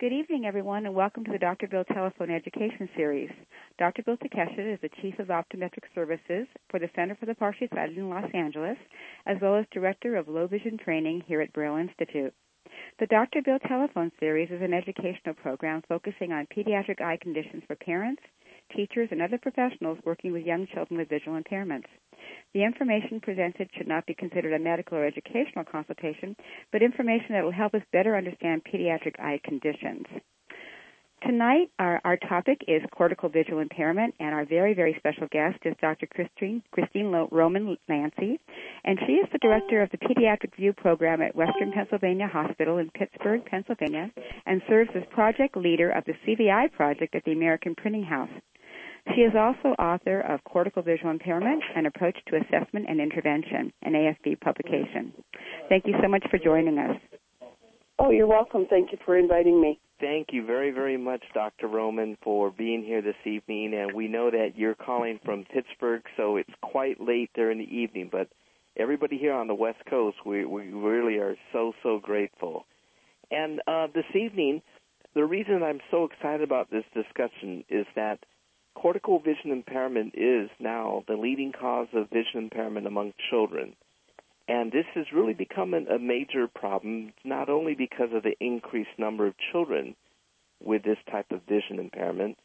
[0.00, 1.68] Good evening, everyone, and welcome to the Dr.
[1.68, 3.28] Bill Telephone Education Series.
[3.78, 4.02] Dr.
[4.02, 7.98] Bill Takeshita is the Chief of Optometric Services for the Center for the Partially Sighted
[7.98, 8.78] in Los Angeles,
[9.26, 12.32] as well as Director of Low Vision Training here at Braille Institute.
[12.98, 13.42] The Dr.
[13.42, 18.22] Bill Telephone Series is an educational program focusing on pediatric eye conditions for parents,
[18.74, 21.84] teachers, and other professionals working with young children with visual impairments.
[22.52, 26.34] The information presented should not be considered a medical or educational consultation,
[26.72, 30.06] but information that will help us better understand pediatric eye conditions.
[31.22, 35.74] Tonight, our, our topic is cortical visual impairment, and our very, very special guest is
[35.80, 36.06] Dr.
[36.06, 38.38] Christine, Christine Roman Lantzy,
[38.84, 42.90] and she is the director of the Pediatric View Program at Western Pennsylvania Hospital in
[42.90, 44.10] Pittsburgh, Pennsylvania,
[44.46, 48.30] and serves as project leader of the CVI project at the American Printing House.
[49.14, 53.92] She is also author of Cortical Visual Impairment An Approach to Assessment and Intervention, an
[53.92, 55.12] AFB publication.
[55.68, 56.96] Thank you so much for joining us.
[57.98, 58.66] Oh, you're welcome.
[58.68, 59.78] Thank you for inviting me.
[60.00, 61.68] Thank you very, very much, Dr.
[61.68, 63.74] Roman, for being here this evening.
[63.74, 67.64] And we know that you're calling from Pittsburgh, so it's quite late there in the
[67.64, 68.08] evening.
[68.10, 68.28] But
[68.76, 72.64] everybody here on the West Coast, we, we really are so, so grateful.
[73.30, 74.62] And uh, this evening,
[75.14, 78.20] the reason I'm so excited about this discussion is that
[78.74, 83.74] cortical vision impairment is now the leading cause of vision impairment among children.
[84.48, 89.26] And this has really become a major problem, not only because of the increased number
[89.26, 89.94] of children
[90.62, 92.36] with this type of vision impairment,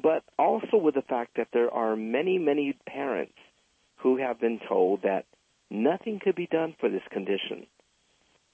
[0.00, 3.34] but also with the fact that there are many, many parents
[3.96, 5.24] who have been told that
[5.70, 7.66] nothing could be done for this condition.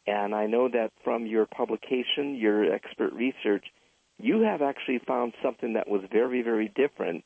[0.07, 3.67] And I know that from your publication, your expert research,
[4.19, 7.25] you have actually found something that was very, very different.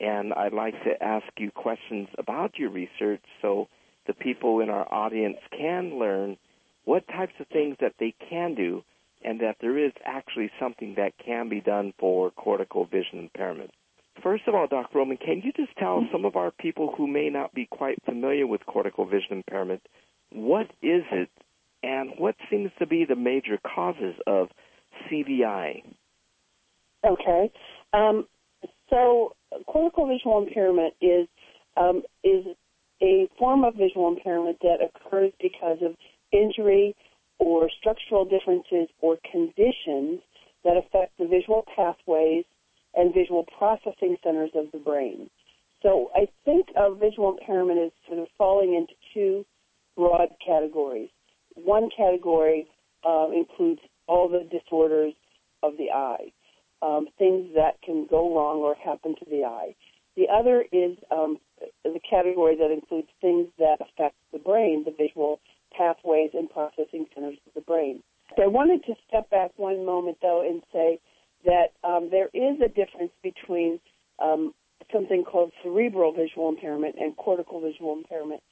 [0.00, 3.68] And I'd like to ask you questions about your research so
[4.06, 6.36] the people in our audience can learn
[6.84, 8.82] what types of things that they can do
[9.24, 13.70] and that there is actually something that can be done for cortical vision impairment.
[14.22, 14.98] First of all, Dr.
[14.98, 18.46] Roman, can you just tell some of our people who may not be quite familiar
[18.46, 19.82] with cortical vision impairment,
[20.30, 21.30] what is it
[21.82, 24.48] and what seems to be the major causes of
[25.08, 25.82] CVI?
[27.04, 27.50] Okay.
[27.92, 28.26] Um,
[28.90, 29.34] so
[29.66, 31.26] cortical visual impairment is
[31.76, 32.44] um, is
[33.02, 35.96] a form of visual impairment that occurs because of
[36.32, 36.94] injury
[37.38, 40.20] or structural differences or conditions
[40.64, 42.44] that affect the visual pathways
[42.94, 45.28] and visual processing centers of the brain.
[45.82, 49.44] So I think of visual impairment as sort of falling into two
[49.96, 51.08] broad categories.
[51.54, 52.68] One category
[53.04, 55.14] uh, includes all the disorders
[55.62, 56.32] of the eye
[56.82, 59.74] um, things that can go wrong or happen to the eye.
[60.16, 61.38] The other is um,
[61.84, 65.40] the category that includes things that affect the brain, the visual
[65.76, 68.02] pathways and processing centers of the brain.
[68.36, 70.98] So I wanted to step back one moment, though, and say
[71.44, 73.80] that um, there is a difference between
[74.18, 74.54] um,
[74.92, 78.42] something called cerebral visual impairment and cortical visual impairment.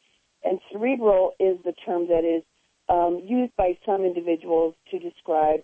[0.44, 2.42] And cerebral is the term that is
[2.88, 5.60] um, used by some individuals to describe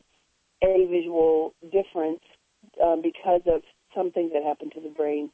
[0.62, 2.20] a visual difference
[2.82, 3.62] um, because of
[3.94, 5.30] something that happened to the brain.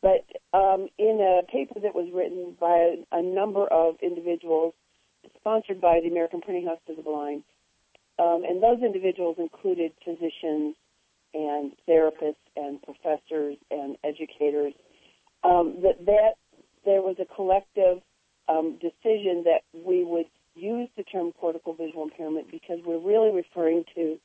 [0.00, 0.24] But
[0.56, 4.74] um, in a paper that was written by a, a, number of individuals,
[5.40, 7.42] sponsored by the American Printing House for the Blind,
[8.18, 10.76] um, and those individuals included physicians
[11.34, 14.72] and therapists and professors and educators,
[15.44, 16.34] um, that, that
[16.84, 18.00] there was a collective
[18.48, 23.84] um, decision that we would use the term cortical visual impairment because we're really referring
[23.94, 24.18] to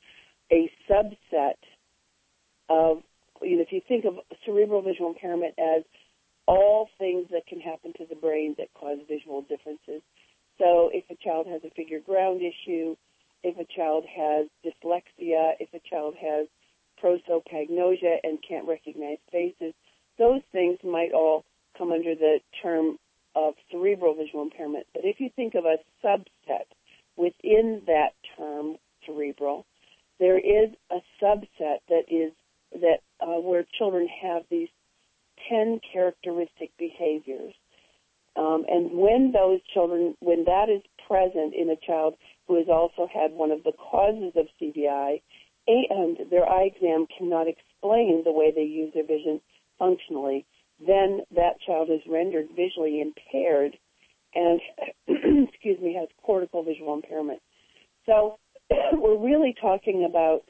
[0.52, 1.58] a subset
[2.70, 3.04] of,
[3.42, 4.16] you know, if you think of
[4.46, 5.84] cerebral visual impairment as
[6.48, 10.02] all things that can happen to the brain that cause visual differences.
[10.58, 12.96] So if a child has a figure ground issue,
[13.44, 16.48] if a child has dyslexia, if a child has
[17.02, 19.74] prosopagnosia and can't recognize faces,
[20.18, 21.44] those things might all
[21.78, 22.98] come under the term
[23.36, 24.86] of cerebral visual impairment.
[24.94, 26.68] But if you think of a subset
[27.18, 28.76] within that term,
[29.06, 29.66] cerebral,
[30.20, 32.32] there is a subset that is
[32.82, 34.70] that uh, where children have these
[35.50, 37.54] 10 characteristic behaviors.
[38.36, 42.16] Um, and when those children, when that is present in a child
[42.48, 45.22] who has also had one of the causes of CVI,
[45.68, 49.40] and their eye exam cannot explain the way they use their vision
[49.80, 50.46] functionally,
[50.80, 53.78] then that child is rendered visually impaired
[54.36, 54.60] and,
[55.08, 57.40] excuse me, has cortical visual impairment.
[58.06, 58.40] So
[58.94, 60.42] we're really talking about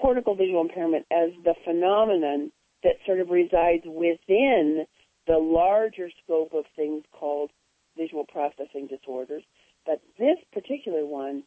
[0.00, 2.52] cortical visual impairment as the phenomenon
[2.82, 4.86] that sort of resides within
[5.26, 7.50] the larger scope of things called
[7.96, 9.42] visual processing disorders.
[9.84, 11.44] But this particular one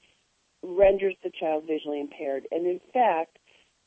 [0.63, 2.47] renders the child visually impaired.
[2.51, 3.37] And in fact,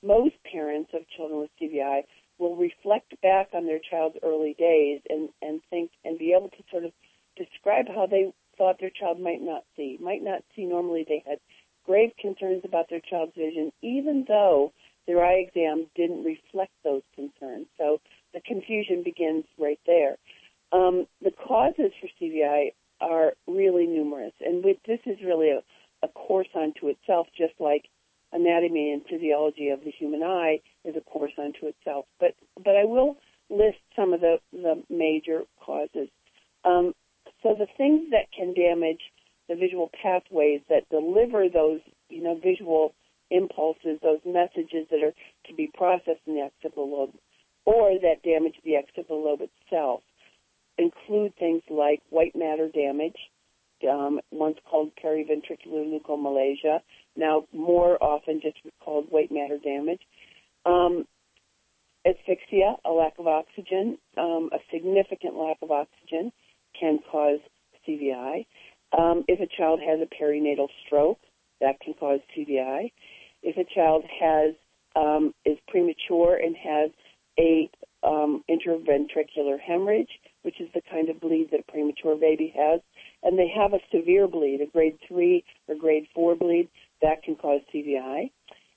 [0.03, 2.03] most parents of children with CVI
[2.39, 6.63] will reflect back on their child's early days and, and think and be able to
[6.71, 6.93] sort of
[7.37, 9.99] describe how they thought their child might not see.
[10.01, 11.05] Might not see normally.
[11.07, 11.39] They had
[11.85, 14.73] grave concerns about their child's vision, even though
[15.07, 17.67] their eye exam didn't reflect those concerns.
[17.79, 18.01] So
[18.35, 20.17] the confusion begins right there.
[20.73, 25.63] Um, the causes for CVI are really numerous, and with, this is really a,
[26.03, 27.89] a course unto itself, just like
[28.33, 32.07] anatomy and physiology of the human eye is a course unto itself.
[32.19, 32.35] But
[32.65, 33.17] but I will
[33.51, 36.09] list some of the, the major causes.
[36.65, 36.95] Um,
[37.43, 39.01] so the things that can damage
[39.63, 42.95] visual pathways that deliver those you know visual
[43.31, 45.15] impulses, those messages that are
[45.47, 47.15] to be processed in the occipital lobe,
[47.65, 50.03] or that damage the occipital lobe itself,
[50.79, 53.17] include things like white matter damage,
[53.91, 56.81] um, once called periventricular leukomalacia,
[57.17, 60.01] now more often just called white matter damage.
[60.65, 61.07] Um,
[62.07, 66.33] asphyxia, a lack of oxygen, um, a significant lack of oxygen
[66.79, 67.41] can cause
[67.87, 68.47] CVI.
[68.97, 71.19] Um, if a child has a perinatal stroke,
[71.61, 72.91] that can cause CVI.
[73.43, 74.55] If a child has
[74.95, 76.91] um, is premature and has
[77.39, 77.71] a
[78.03, 80.11] um, intraventricular hemorrhage,
[80.43, 82.81] which is the kind of bleed that a premature baby has,
[83.23, 86.69] and they have a severe bleed, a grade 3 or grade 4 bleed,
[87.01, 88.31] that can cause CVI.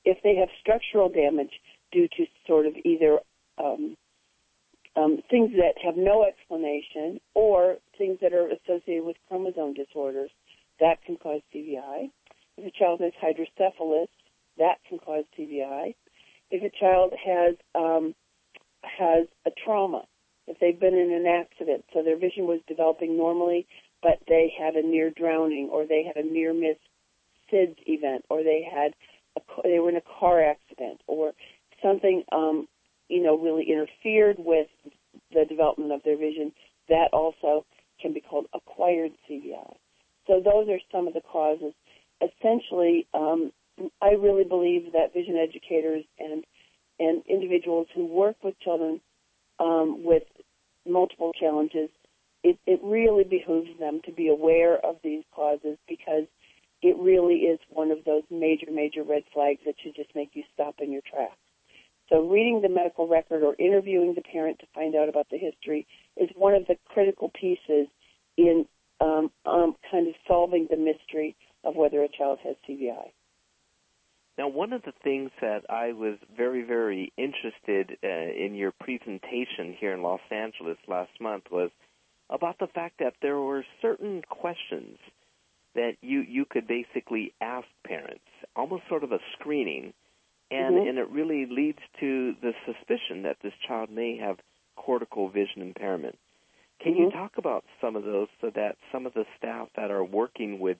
[0.06, 1.60] If they have structural damage
[1.92, 3.20] due to sort of either
[3.58, 3.98] um,
[4.96, 10.32] um, things that have no explanation or things that are associated with chromosome disorders,
[10.80, 12.10] that can cause CVI.
[12.58, 14.10] If a child has hydrocephalus,
[14.58, 15.96] that can cause CVI.
[16.52, 18.16] If a child has um,
[18.84, 20.04] has a trauma,
[20.48, 23.68] if they've been in an accident, so their vision was developing normally,
[24.02, 26.78] but they had a near drowning, or they had a near miss
[27.52, 28.94] SIDS event, or they had
[29.36, 31.34] a, they were in a car accident, or
[31.82, 32.68] something um,
[33.10, 34.68] you know really interfered with
[35.32, 36.52] the development of their vision,
[36.90, 37.66] that also
[38.06, 39.76] can be called acquired CVI.
[40.28, 41.74] So those are some of the causes.
[42.22, 43.52] Essentially, um,
[44.00, 46.44] I really believe that vision educators and
[47.00, 49.02] and individuals who work with children
[49.60, 50.24] um, with
[50.88, 51.90] multiple challenges,
[52.44, 56.24] it, it really behooves them to be aware of these causes because
[56.82, 60.44] it really is one of those major, major red flags that should just make you
[60.54, 61.36] stop in your tracks.
[62.10, 65.88] So reading the medical record or interviewing the parent to find out about the history
[66.18, 67.88] is one of the critical pieces
[68.38, 68.66] in
[69.02, 73.12] um, um, kind of solving the mystery of whether a child has CVI.
[74.38, 79.76] Now, one of the things that I was very, very interested uh, in your presentation
[79.80, 81.72] here in Los Angeles last month was
[82.30, 84.98] about the fact that there were certain questions
[85.74, 88.24] that you you could basically ask parents,
[88.56, 89.94] almost sort of a screening,
[90.52, 90.90] and Mhm.
[90.90, 94.38] and it really leads to the suspicion that this child may have
[94.76, 96.18] cortical vision impairment.
[96.82, 97.12] Can you Mhm.
[97.12, 100.78] talk about some of those so that some of the staff that are working with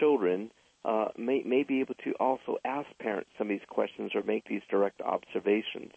[0.00, 0.50] children
[0.84, 4.44] uh, may may be able to also ask parents some of these questions or make
[4.44, 5.92] these direct observations?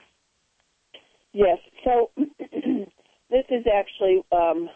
[1.34, 1.60] Yes.
[1.84, 4.70] So this is actually um,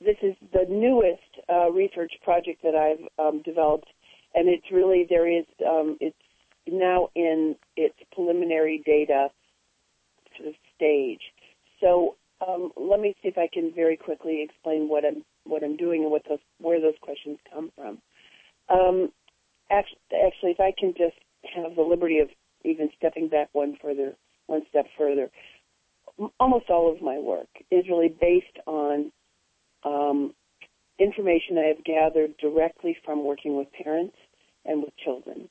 [0.00, 3.88] this is the newest uh, research project that I've um, developed,
[4.34, 6.16] and it's really there is um, it's
[6.66, 9.28] now in its preliminary data
[10.36, 11.20] sort of stage.
[11.80, 15.76] So um, let me see if I can very quickly explain what I'm what I'm
[15.76, 17.98] doing and what those where those questions come from.
[18.68, 19.12] Um,
[19.70, 21.16] actually, actually, if I can just
[21.54, 22.28] have the liberty of
[22.64, 24.14] even stepping back one further,
[24.46, 25.30] one step further,
[26.40, 29.12] almost all of my work is really based on
[29.84, 30.34] um,
[30.98, 34.16] information I have gathered directly from working with parents
[34.64, 35.48] and with children.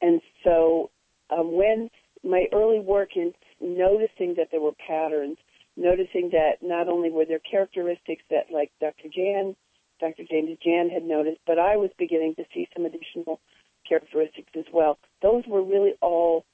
[0.00, 0.90] And so
[1.30, 1.90] um, when
[2.22, 5.36] my early work in noticing that there were patterns,
[5.76, 9.08] noticing that not only were there characteristics that like Dr.
[9.14, 9.56] Jan,
[10.00, 10.24] Dr.
[10.28, 13.40] James Jan had noticed, but I was beginning to see some additional
[13.88, 14.98] characteristics as well.
[15.22, 16.44] Those were really all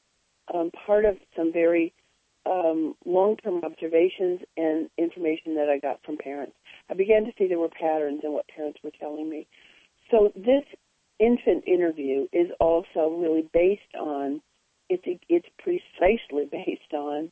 [0.52, 1.92] um, part of some very
[2.46, 6.54] um, long-term observations and information that I got from parents.
[6.90, 9.46] I began to see there were patterns in what parents were telling me.
[10.10, 10.64] So this
[11.20, 14.40] infant interview is also really based on
[14.88, 17.30] it's it's precisely based on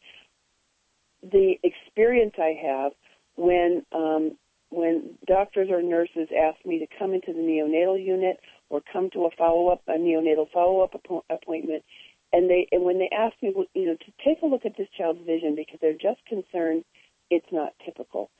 [1.22, 2.92] the experience I have
[3.36, 4.36] when um,
[4.70, 9.24] when doctors or nurses ask me to come into the neonatal unit or come to
[9.24, 11.82] a follow up a neonatal follow up appo- appointment.
[12.32, 14.88] And they and when they ask me you know to take a look at this
[14.96, 16.84] child's vision because they're just concerned
[17.30, 18.30] it's not typical.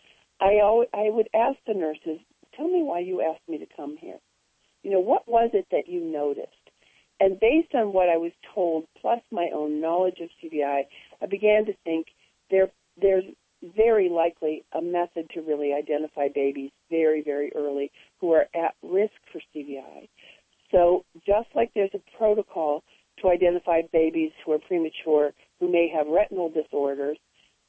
[0.41, 2.21] I always, i would ask the nurses
[2.55, 4.19] tell me why you asked me to come here
[4.89, 6.71] you know what was it that you noticed
[7.21, 10.83] And based on what I was told, plus my own knowledge of CVI,
[11.21, 12.07] I began to think
[12.51, 13.25] there there's
[13.77, 19.13] very likely a method to really identify babies very, very early who are at risk
[19.31, 20.09] for CVI.
[20.71, 22.83] So just like there's a protocol
[23.21, 27.19] to identify babies who are premature who may have retinal disorders,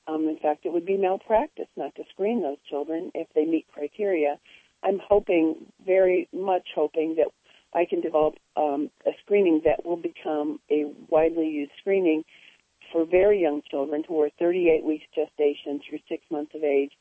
[0.08, 3.66] um, in fact, it would be malpractice not to screen those children if they meet
[3.74, 4.40] criteria.
[4.84, 7.28] I'm hoping, very much hoping, that
[7.74, 12.24] I can develop um, a screening that will become a widely used screening
[12.92, 16.92] for very young children who are 38 weeks gestation through six months of age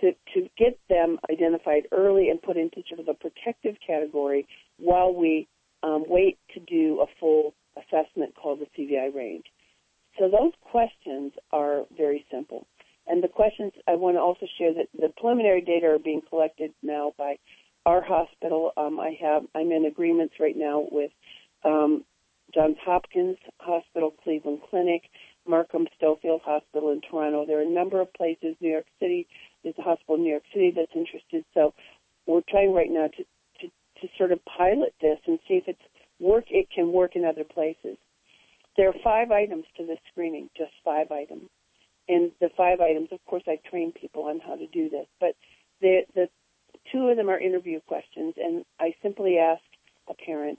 [0.00, 4.46] to, to get them identified early and put into sort of a protective category
[4.78, 5.48] while we
[5.82, 9.44] um, wait to do a full assessment called the CVI range.
[10.18, 12.66] So those questions are very simple.
[13.10, 16.72] And the questions, I want to also share that the preliminary data are being collected
[16.82, 17.38] now by
[17.84, 18.72] our hospital.
[18.76, 21.10] Um, I have, I'm in agreements right now with
[21.64, 22.04] um,
[22.54, 25.02] Johns Hopkins Hospital, Cleveland Clinic,
[25.46, 27.46] Markham Stouffville Hospital in Toronto.
[27.46, 28.54] There are a number of places.
[28.60, 29.26] New York City
[29.62, 31.44] there's a hospital in New York City that's interested.
[31.54, 31.74] So
[32.26, 33.24] we're trying right now to,
[33.60, 35.82] to, to sort of pilot this and see if it's
[36.18, 36.44] work.
[36.48, 37.98] It can work in other places.
[38.76, 41.50] There are five items to this screening, just five items.
[42.10, 45.36] And the five items, of course, I train people on how to do this, but
[45.80, 46.28] the, the
[46.90, 49.62] two of them are interview questions, and I simply ask
[50.08, 50.58] a parent,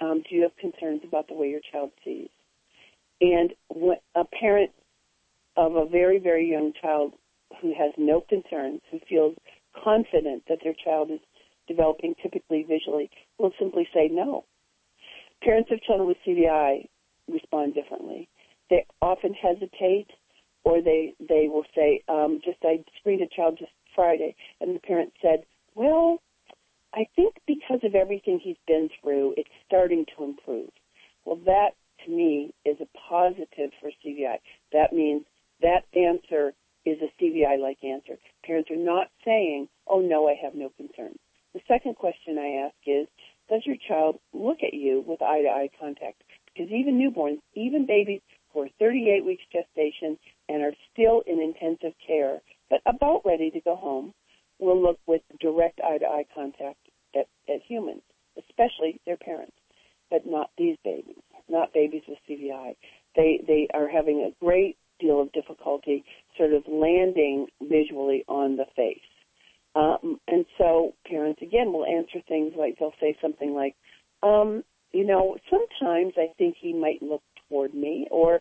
[0.00, 2.30] um, do you have concerns about the way your child sees?
[3.20, 3.52] And
[4.16, 4.72] a parent
[5.56, 7.12] of a very, very young child
[7.62, 9.36] who has no concerns, who feels
[9.84, 11.20] confident that their child is
[11.68, 14.44] developing typically visually, will simply say no.
[15.44, 16.88] Parents of children with CVI
[17.30, 18.28] respond differently.
[18.68, 20.08] They often hesitate,
[20.64, 24.80] or they they will say, um, "Just I screened a child just Friday," and the
[24.80, 25.44] parent said,
[25.74, 26.20] "Well,
[26.92, 30.70] I think because of everything he's been through, it's starting to improve."
[31.24, 34.38] Well, that to me is a positive for CVI.
[34.72, 35.24] That means
[35.60, 36.54] that answer
[36.84, 38.18] is a CVI-like answer.
[38.44, 41.18] Parents are not saying, "Oh no, I have no concerns."
[41.54, 43.06] The second question I ask is,
[43.48, 46.22] does your child look at you with eye-to-eye contact?
[46.46, 48.22] Because even newborns, even babies
[48.62, 50.18] are 38 weeks gestation
[50.48, 54.14] and are still in intensive care, but about ready to go home,
[54.58, 56.78] will look with direct eye-to-eye contact
[57.14, 58.02] at, at humans,
[58.38, 59.56] especially their parents,
[60.10, 62.76] but not these babies, not babies with CVI.
[63.16, 66.04] They they are having a great deal of difficulty
[66.36, 68.98] sort of landing visually on the face.
[69.76, 73.74] Um, and so parents again will answer things like they'll say something like,
[74.22, 78.40] um, you know, sometimes I think he might look toward me, or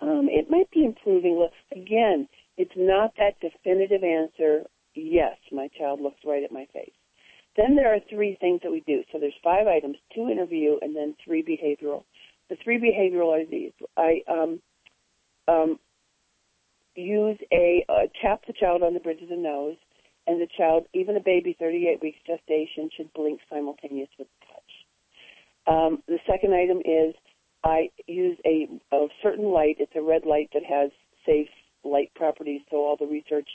[0.00, 1.48] um, it might be improving.
[1.72, 4.64] Again, it's not that definitive answer.
[4.94, 6.92] Yes, my child looks right at my face.
[7.56, 9.02] Then there are three things that we do.
[9.12, 12.04] So there's five items: two interview, and then three behavioral.
[12.48, 13.72] The three behavioral are these.
[13.96, 14.60] I um,
[15.48, 15.78] um,
[16.94, 19.76] use a uh, tap the child on the bridge of the nose,
[20.26, 25.74] and the child, even a baby 38 weeks gestation, should blink simultaneous with the touch.
[25.74, 27.14] Um, the second item is
[27.64, 29.76] I use a, a certain light.
[29.78, 30.90] It's a red light that has
[31.26, 31.48] safe
[31.84, 33.48] light properties, so all the research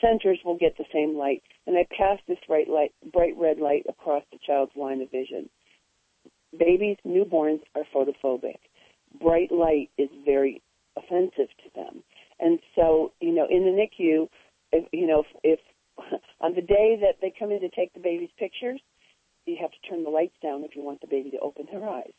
[0.00, 1.42] centers will get the same light.
[1.66, 5.48] And I pass this bright light, bright red light across the child's line of vision.
[6.56, 8.58] Babies, newborns are photophobic.
[9.20, 10.62] Bright light is very
[10.96, 12.02] offensive to them.
[12.40, 14.28] And so, you know, in the NICU,
[14.72, 15.58] if, you know, if,
[15.98, 18.80] if on the day that they come in to take the baby's pictures,
[19.46, 21.88] you have to turn the lights down if you want the baby to open their
[21.88, 22.12] eyes.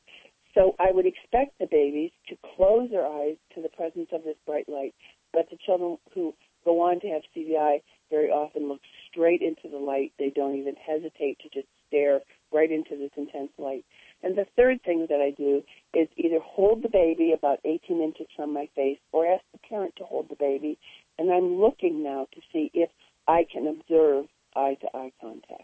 [0.53, 4.37] So I would expect the babies to close their eyes to the presence of this
[4.45, 4.93] bright light,
[5.31, 6.33] but the children who
[6.63, 10.13] go on to have CVI very often look straight into the light.
[10.19, 12.21] They don't even hesitate to just stare
[12.53, 13.83] right into this intense light.
[14.21, 18.27] And the third thing that I do is either hold the baby about 18 inches
[18.35, 20.77] from my face or ask the parent to hold the baby.
[21.17, 22.89] And I'm looking now to see if
[23.27, 25.63] I can observe eye to eye contact.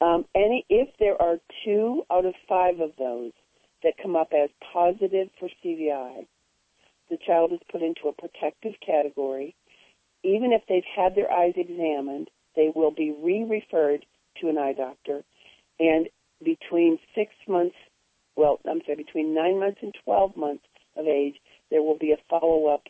[0.00, 3.32] Um, any, if there are two out of five of those
[3.82, 6.26] that come up as positive for CVI,
[7.08, 9.54] the child is put into a protective category.
[10.22, 14.04] Even if they've had their eyes examined, they will be re-referred
[14.40, 15.24] to an eye doctor.
[15.78, 16.08] And
[16.42, 17.76] between six months,
[18.36, 20.64] well, I'm sorry, between nine months and 12 months
[20.96, 21.36] of age,
[21.70, 22.82] there will be a follow-up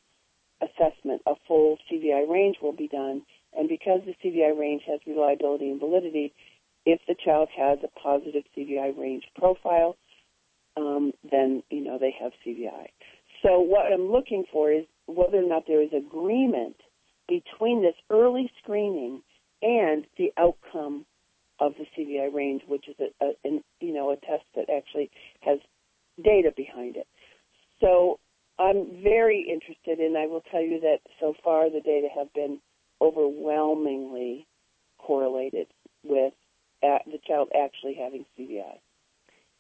[0.61, 1.23] assessment.
[1.27, 3.23] A full CVI range will be done.
[3.57, 6.33] And because the CVI range has reliability and validity,
[6.87, 9.97] if the child has a positive CVI range profile,
[10.77, 12.89] um, then, you know, they have CVI.
[13.43, 16.77] So what I'm looking for is whether or not there is agreement
[17.29, 19.23] between this early screening
[19.63, 21.07] and the outcome
[21.59, 25.11] of the CVI range, which is a, a an, you know a test that actually
[25.43, 25.59] has
[26.23, 27.07] data behind it.
[27.81, 28.19] So
[28.59, 32.61] I'm very interested, and I will tell you that so far the data have been
[33.01, 34.47] overwhelmingly
[34.99, 35.69] correlated
[36.03, 36.35] with
[36.83, 38.79] the child actually having CVI.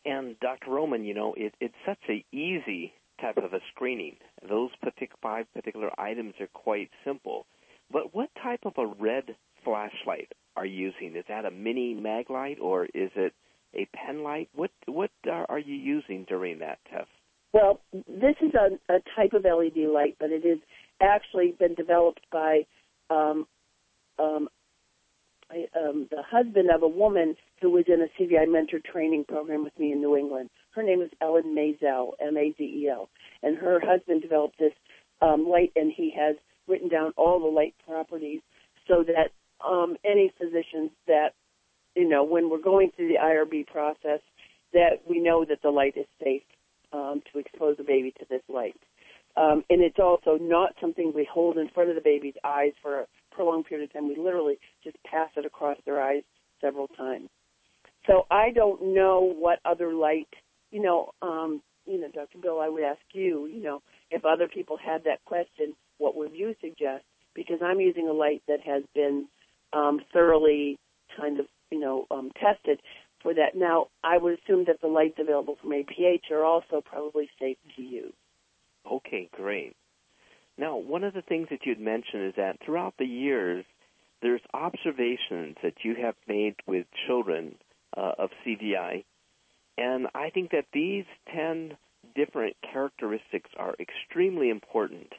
[0.04, 0.70] And Dr.
[0.70, 4.16] Roman, you know, it, it's such a easy type of a screening.
[4.48, 7.46] Those partic- five particular items are quite simple.
[7.92, 11.16] But what type of a red flashlight are you using?
[11.16, 13.34] Is that a mini mag light or is it
[13.74, 14.48] a pen light?
[14.54, 17.08] What what are you using during that test?
[17.52, 20.58] Well, this is a, a type of LED light, but it has
[21.02, 22.66] actually been developed by
[23.10, 23.46] um,
[24.18, 24.48] um,
[25.76, 29.78] um, the husband of a woman who was in a CVI mentor training program with
[29.78, 30.50] me in New England.
[30.74, 33.08] Her name is Ellen Mazel, M-A-Z-E-L,
[33.42, 34.72] and her husband developed this
[35.20, 38.40] um, light, and he has written down all the light properties
[38.86, 39.30] so that
[39.66, 41.30] um, any physicians that
[41.94, 44.20] you know when we're going through the IRB process
[44.72, 46.42] that we know that the light is safe
[46.92, 48.76] um, to expose the baby to this light.
[49.36, 53.06] Um, and it's also not something we hold in front of the baby's eyes for
[53.30, 54.08] prolonged period of time.
[54.08, 56.22] We literally just pass it across their eyes
[56.60, 57.28] several times.
[58.06, 60.28] So I don't know what other light,
[60.70, 62.38] you know, um, you know, Dr.
[62.38, 66.32] Bill, I would ask you, you know, if other people had that question, what would
[66.34, 67.04] you suggest?
[67.34, 69.26] Because I'm using a light that has been
[69.72, 70.78] um, thoroughly
[71.18, 72.80] kind of, you know, um, tested
[73.22, 73.54] for that.
[73.54, 77.82] Now, I would assume that the lights available from APH are also probably safe to
[77.82, 78.14] use.
[78.90, 79.74] Okay, great.
[80.60, 83.64] Now, one of the things that you'd mentioned is that throughout the years,
[84.20, 87.54] there's observations that you have made with children
[87.96, 89.04] uh, of CVI,
[89.78, 91.78] and I think that these 10
[92.14, 95.14] different characteristics are extremely important.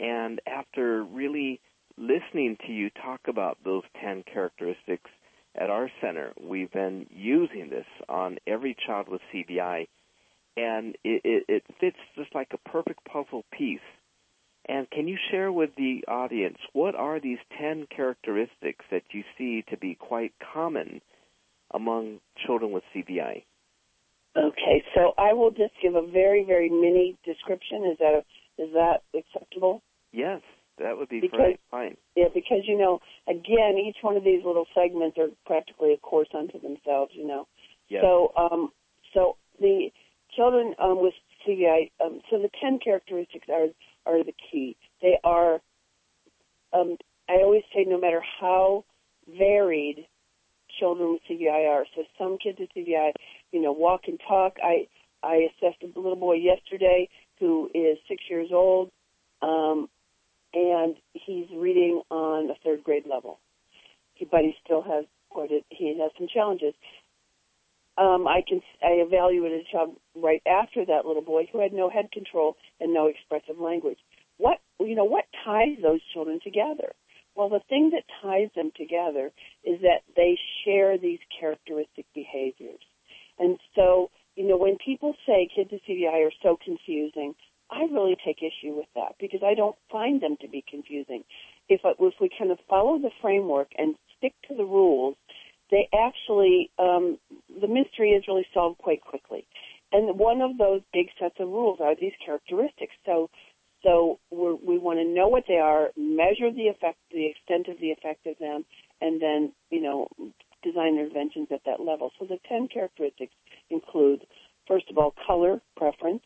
[0.00, 1.60] And after really
[1.98, 5.10] listening to you talk about those 10 characteristics
[5.54, 9.88] at our center, we've been using this on every child with CVI
[10.56, 13.80] and it, it, it fits just like a perfect puzzle piece.
[14.66, 19.64] And can you share with the audience what are these 10 characteristics that you see
[19.70, 21.00] to be quite common
[21.72, 23.44] among children with CVI?
[24.36, 27.84] Okay, so I will just give a very, very mini description.
[27.92, 29.82] Is that a, is that acceptable?
[30.12, 30.40] Yes,
[30.78, 31.96] that would be because, fine.
[32.16, 36.28] Yeah, because you know, again, each one of these little segments are practically a course
[36.36, 37.12] unto themselves.
[37.14, 37.46] You know,
[37.88, 38.02] yes.
[38.02, 38.72] so um,
[39.12, 39.90] so the
[40.34, 41.14] children um, with
[41.46, 43.66] CVI, um, so the 10 characteristics are,
[44.06, 44.76] are the key.
[45.02, 45.60] They are,
[46.72, 46.96] um,
[47.28, 48.84] I always say, no matter how
[49.38, 50.06] varied
[50.78, 51.84] children with CVI are.
[51.94, 53.12] So some kids with CVI,
[53.52, 54.56] you know, walk and talk.
[54.62, 54.88] I,
[55.22, 57.08] I assessed a little boy yesterday
[57.40, 58.90] who is six years old,
[59.42, 59.88] um,
[60.52, 63.40] and he's reading on a third grade level.
[64.14, 65.04] He, but he still has
[65.70, 66.74] he has some challenges
[67.96, 71.88] um, I can I evaluated a child right after that little boy who had no
[71.88, 73.98] head control and no expressive language.
[74.36, 76.92] What you know, what ties those children together?
[77.36, 79.32] Well, the thing that ties them together
[79.64, 82.80] is that they share these characteristic behaviors.
[83.38, 87.34] And so, you know, when people say kids with CVI are so confusing,
[87.70, 91.24] I really take issue with that because I don't find them to be confusing.
[91.68, 95.16] If if we kind of follow the framework and stick to the rules
[95.70, 97.18] they actually um,
[97.60, 99.46] the mystery is really solved quite quickly.
[99.92, 102.94] And one of those big sets of rules are these characteristics.
[103.06, 103.30] So
[103.82, 107.90] so we want to know what they are, measure the effect, the extent of the
[107.90, 108.64] effect of them,
[109.00, 110.08] and then you know
[110.62, 112.10] design interventions at that level.
[112.18, 113.34] So the ten characteristics
[113.70, 114.26] include,
[114.66, 116.22] first of all, color preference.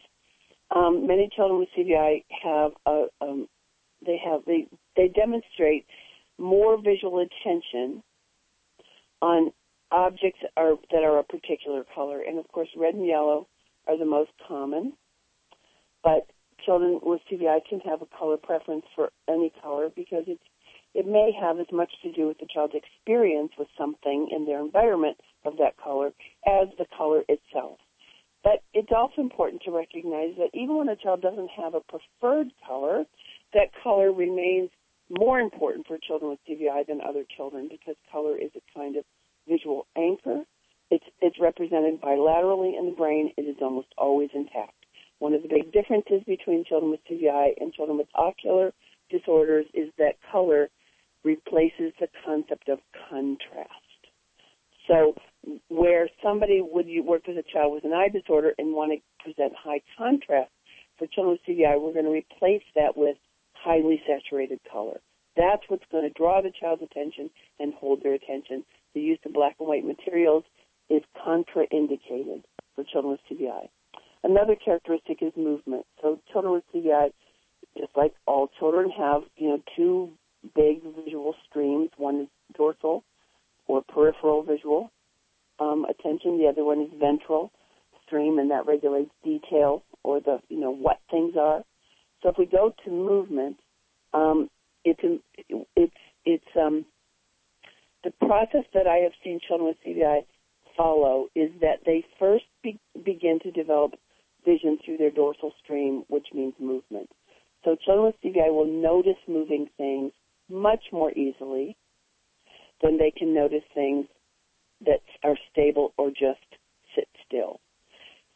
[0.74, 3.48] Um, many children with CVI have a, um,
[4.04, 5.86] they have they they demonstrate
[6.38, 8.02] more visual attention
[9.20, 9.52] on
[9.90, 12.22] objects are, that are a particular color.
[12.22, 13.48] And of course, red and yellow
[13.86, 14.92] are the most common.
[16.02, 16.26] But
[16.64, 20.42] children with CVI can have a color preference for any color because it's,
[20.94, 24.60] it may have as much to do with the child's experience with something in their
[24.60, 26.08] environment of that color
[26.46, 27.78] as the color itself.
[28.44, 32.48] But it's also important to recognize that even when a child doesn't have a preferred
[32.66, 33.04] color,
[33.52, 34.70] that color remains
[35.10, 39.04] more important for children with CVI than other children because color is a kind of
[39.48, 40.44] visual anchor.
[40.90, 43.32] It's, it's represented bilaterally in the brain.
[43.36, 44.74] It is almost always intact.
[45.18, 48.72] One of the big differences between children with CVI and children with ocular
[49.10, 50.68] disorders is that color
[51.24, 52.78] replaces the concept of
[53.10, 53.72] contrast.
[54.86, 55.14] So
[55.68, 59.52] where somebody would work with a child with an eye disorder and want to present
[59.56, 60.50] high contrast
[60.98, 63.16] for children with CVI, we're going to replace that with
[63.62, 65.00] highly saturated color.
[65.36, 68.64] That's what's going to draw the child's attention and hold their attention.
[68.94, 70.44] The use of black and white materials
[70.90, 72.42] is contraindicated.
[72.74, 73.68] for children with CVI.
[74.24, 75.84] Another characteristic is movement.
[76.02, 77.10] So children with CVI,
[77.76, 80.10] just like all children, have you know two
[80.54, 81.90] big visual streams.
[81.96, 83.04] One is dorsal
[83.66, 84.90] or peripheral visual
[85.60, 86.38] um, attention.
[86.38, 87.52] The other one is ventral
[88.06, 91.62] stream, and that regulates detail or the you know what things are.
[92.22, 93.58] So if we go to movement,
[94.12, 94.48] um,
[94.84, 95.00] it's
[95.76, 96.84] it's it's um,
[98.04, 100.20] the process that I have seen children with CVI
[100.76, 103.94] follow is that they first be, begin to develop
[104.44, 107.10] vision through their dorsal stream, which means movement.
[107.64, 110.12] So children with CVI will notice moving things
[110.48, 111.76] much more easily
[112.82, 114.06] than they can notice things
[114.86, 116.46] that are stable or just
[116.94, 117.60] sit still.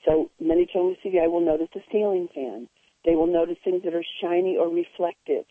[0.04, 2.68] So many children with CVI will notice a ceiling fan.
[3.04, 5.44] They will notice things that are shiny or reflective.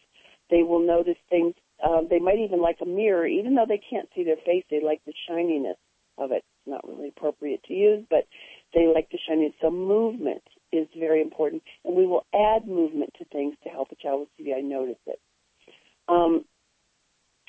[0.50, 4.10] They will notice things, uh, they might even like a mirror, even though they can't
[4.16, 5.78] see their face, they like the shininess
[6.18, 6.44] of it.
[6.44, 8.28] It's not really appropriate to use, but
[8.74, 9.54] they like the shininess.
[9.62, 13.96] So movement is very important, and we will add movement to things to help a
[13.96, 15.20] child with CVI notice it.
[16.08, 16.46] Um,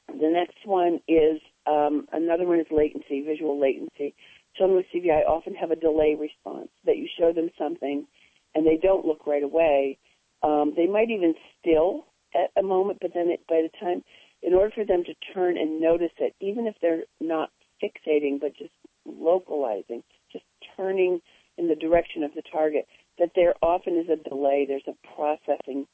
[0.08, 4.14] the next one is um, another one is latency, visual latency.
[4.56, 8.06] Children with CVI often have a delay response that you show them something
[8.54, 9.98] and they don't look right away.
[10.42, 14.02] Um, they might even still at a moment, but then it, by the time,
[14.42, 17.50] in order for them to turn and notice it, even if they're not
[17.82, 18.72] fixating but just
[19.04, 20.44] localizing, just
[20.76, 21.20] turning
[21.58, 22.86] in the direction of the target,
[23.18, 24.64] that there often is a delay.
[24.66, 25.86] There's a processing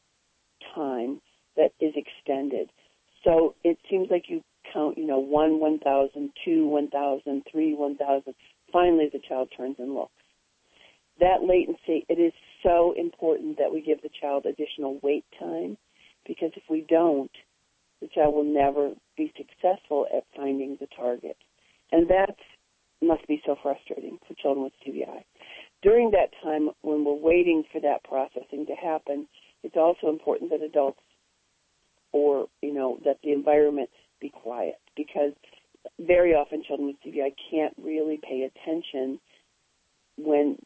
[0.75, 1.21] time
[1.57, 2.71] that is extended.
[3.25, 4.43] So it seems like you
[4.73, 8.35] count, you know, one, one thousand, two, one thousand, three, one thousand.
[8.73, 10.13] Finally, the child turns and looks.
[11.21, 15.77] That latency, it is so important that we give the child additional wait time
[16.27, 17.31] because if we don't,
[18.01, 21.37] the child will never be successful at finding the target.
[21.91, 22.37] And that
[23.03, 25.25] must be so frustrating for children with CVI.
[25.83, 29.27] During that time, when we're waiting for that processing to happen,
[29.63, 31.01] it's also important that adults
[32.13, 35.33] or, you know, that the environment be quiet because
[36.01, 39.21] very often children with CVI can't really pay attention
[40.17, 40.57] when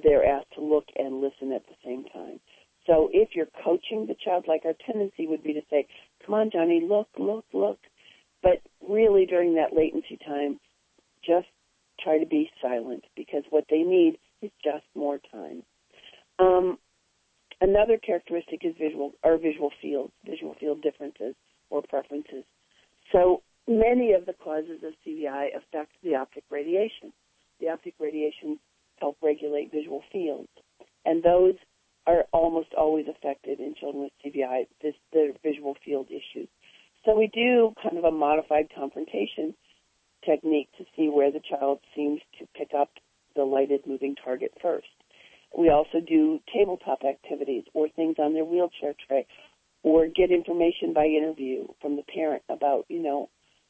[0.00, 2.40] they're asked to look and listen at the same time.
[2.86, 5.86] So if you're coaching the child, like our tendency would be to say,
[6.24, 7.78] come on, Johnny, look, look, look.
[8.42, 10.58] But really during that latency time,
[11.24, 11.46] just
[12.02, 15.62] try to be silent because what they need is just more time.
[16.40, 16.78] Um,
[17.60, 21.36] another characteristic is visual, or visual fields, visual field differences
[21.70, 22.44] or preferences.
[23.12, 27.12] So many of the causes of CVI affect the optic radiation.
[27.60, 28.58] The optic radiation
[29.02, 30.48] help regulate visual fields,
[31.04, 31.54] and those
[32.06, 36.48] are almost always affected in children with CVI, this, the visual field issues.
[37.04, 39.54] So we do kind of a modified confrontation
[40.24, 42.90] technique to see where the child seems to pick up
[43.34, 44.86] the lighted moving target first.
[45.56, 49.26] We also do tabletop activities or things on their wheelchair tray
[49.82, 53.28] or get information by interview from the parent about, you know,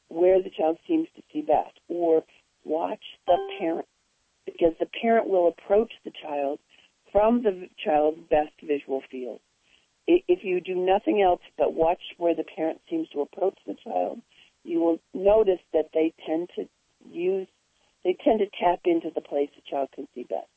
[0.08, 2.22] where the child seems to see best or
[2.64, 3.86] watch the parent
[4.44, 6.58] because the parent will approach the child
[7.10, 9.40] from the child's best visual field.
[10.06, 14.20] If you do nothing else but watch where the parent seems to approach the child,
[14.64, 16.68] you will notice that they tend to
[17.08, 17.46] use,
[18.04, 20.48] they tend to tap into the place the child can see best.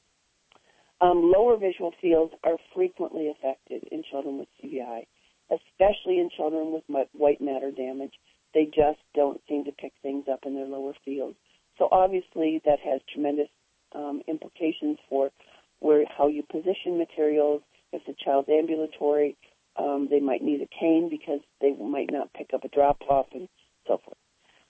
[1.01, 5.05] Um, lower visual fields are frequently affected in children with CVI
[5.51, 8.13] especially in children with white matter damage.
[8.53, 11.35] They just don't seem to pick things up in their lower fields.
[11.77, 13.49] So obviously that has tremendous
[13.95, 15.31] um, implications for
[15.79, 17.61] where how you position materials.
[17.91, 19.37] If the child's ambulatory,
[19.77, 23.27] um, they might need a cane because they might not pick up a drop off
[23.33, 23.47] and
[23.87, 24.17] so forth.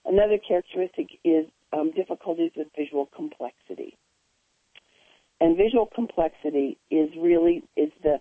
[0.04, 3.96] Another characteristic is um, difficulties with visual complexity.
[5.40, 8.20] And visual complexity is really is the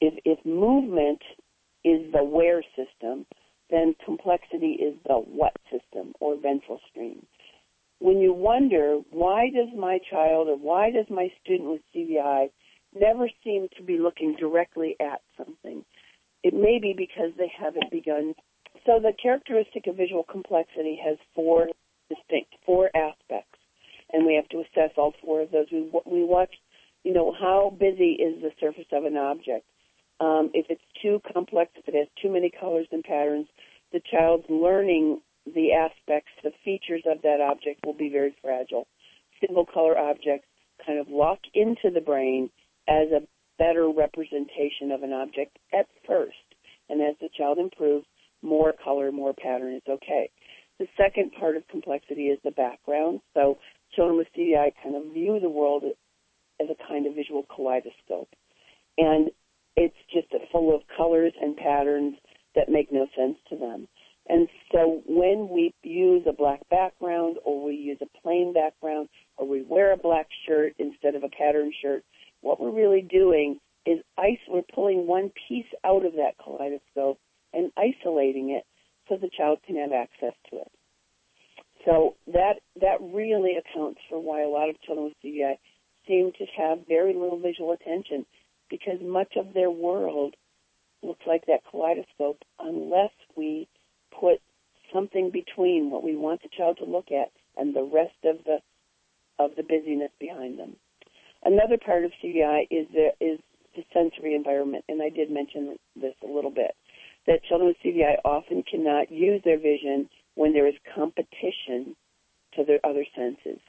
[0.00, 1.22] if, if movement
[1.84, 3.26] is the where system,
[3.70, 7.24] then complexity is the what system or ventral stream.
[8.00, 12.50] When you wonder why does my child or why does my student with CVI
[12.94, 15.84] never seem to be looking directly at something,
[16.42, 18.34] it may be because they haven't begun.
[18.86, 21.68] So the characteristic of visual complexity has four
[22.08, 23.58] distinct, four aspects,
[24.12, 25.66] and we have to assess all four of those.
[25.72, 26.54] We, we watch,
[27.02, 29.64] you know, how busy is the surface of an object?
[30.20, 33.46] Um, if it's too complex, if it has too many colors and patterns,
[33.92, 38.86] the child's learning the aspects, the features of that object will be very fragile.
[39.40, 40.48] Single color objects
[40.84, 42.50] kind of lock into the brain
[42.88, 43.26] as a
[43.58, 46.36] better representation of an object at first.
[46.88, 48.06] And as the child improves,
[48.42, 50.30] more color, more pattern is okay.
[50.78, 53.20] The second part of complexity is the background.
[53.32, 53.58] So
[53.94, 55.84] children with CVI kind of view the world
[56.60, 58.28] as a kind of visual kaleidoscope.
[58.98, 59.30] And
[59.76, 62.16] it's just full of colors and patterns
[62.54, 63.88] that make no sense to them.
[64.26, 69.46] And so when we use a black background or we use a plain background or
[69.46, 72.04] we wear a black shirt instead of a pattern shirt,
[72.40, 77.18] what we're really doing is ice, we're pulling one piece out of that kaleidoscope
[77.52, 78.64] and isolating it
[79.08, 80.72] so the child can have access to it.
[81.84, 85.56] So that, that really accounts for why a lot of children with CVI
[86.08, 88.24] seem to have very little visual attention
[88.70, 90.34] because much of their world
[91.02, 93.68] looks like that kaleidoscope unless we
[94.20, 94.40] put
[94.92, 98.58] something between what we want the child to look at and the rest of the
[99.38, 100.76] of the busyness behind them.
[101.44, 103.38] Another part of CVI is the, is
[103.76, 106.74] the sensory environment, and I did mention this a little bit.
[107.26, 111.96] That children with CVI often cannot use their vision when there is competition
[112.54, 113.60] to their other senses.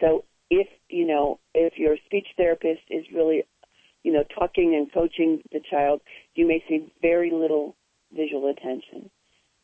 [0.00, 3.44] So if you know if your speech therapist is really
[4.02, 6.00] you know talking and coaching the child,
[6.34, 7.76] you may see very little
[8.14, 9.10] visual attention.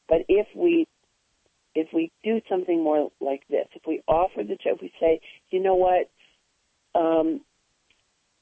[0.08, 0.86] But if we
[1.74, 5.62] if we do something more like this, if we offer the child, we say, you
[5.62, 6.08] know what,
[6.98, 7.42] um,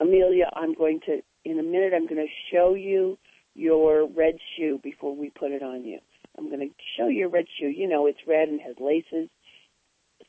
[0.00, 1.92] Amelia, I'm going to in a minute.
[1.94, 3.18] I'm going to show you
[3.54, 5.98] your red shoe before we put it on you.
[6.36, 7.68] I'm going to show you your red shoe.
[7.68, 9.28] You know, it's red and has laces.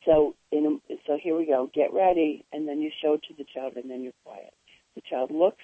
[0.06, 1.70] So, in a, so here we go.
[1.74, 4.54] Get ready, and then you show it to the child, and then you're quiet.
[4.96, 5.64] The child looks,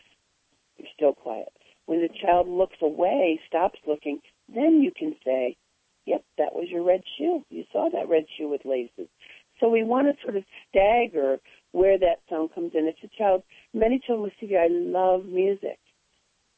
[0.78, 1.50] you're still quiet.
[1.86, 4.20] When the child looks away, stops looking,
[4.54, 5.58] then you can say,
[6.06, 7.44] yep, that was your red shoe.
[7.50, 9.08] You saw that red shoe with laces.
[9.60, 11.38] So we want to sort of stagger
[11.72, 12.88] where that sound comes in.
[12.88, 15.78] If a child, many children with CVI love music,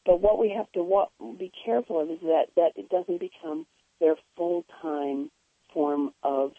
[0.06, 1.06] but what we have to
[1.38, 3.66] be careful of is that, that it doesn't become
[4.00, 5.30] their full-time
[5.74, 6.52] form of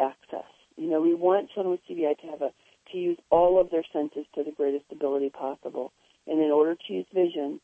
[0.00, 0.44] access.
[0.76, 2.50] You know, we want children with CVI to have a,
[2.92, 5.92] to use all of their senses to the greatest ability possible.
[6.26, 7.60] And in order to use vision,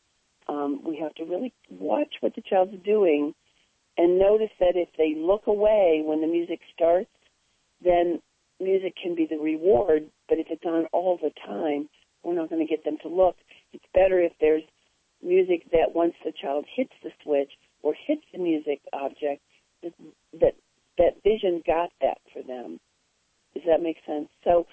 [0.48, 3.34] um, we have to really watch what the child's doing
[3.98, 7.10] and notice that if they look away when the music starts,
[7.84, 8.20] then
[8.60, 11.88] music can be the reward, but if it's on all the time,
[12.22, 13.36] we're not going to get them to look.
[13.72, 14.62] It's better if there's
[15.22, 17.50] music that once the child hits the switch
[17.82, 19.42] or hits the music object,
[19.82, 20.54] that
[20.98, 22.78] that, vision got that for them.
[23.54, 24.28] Does that make sense?
[24.44, 24.66] So,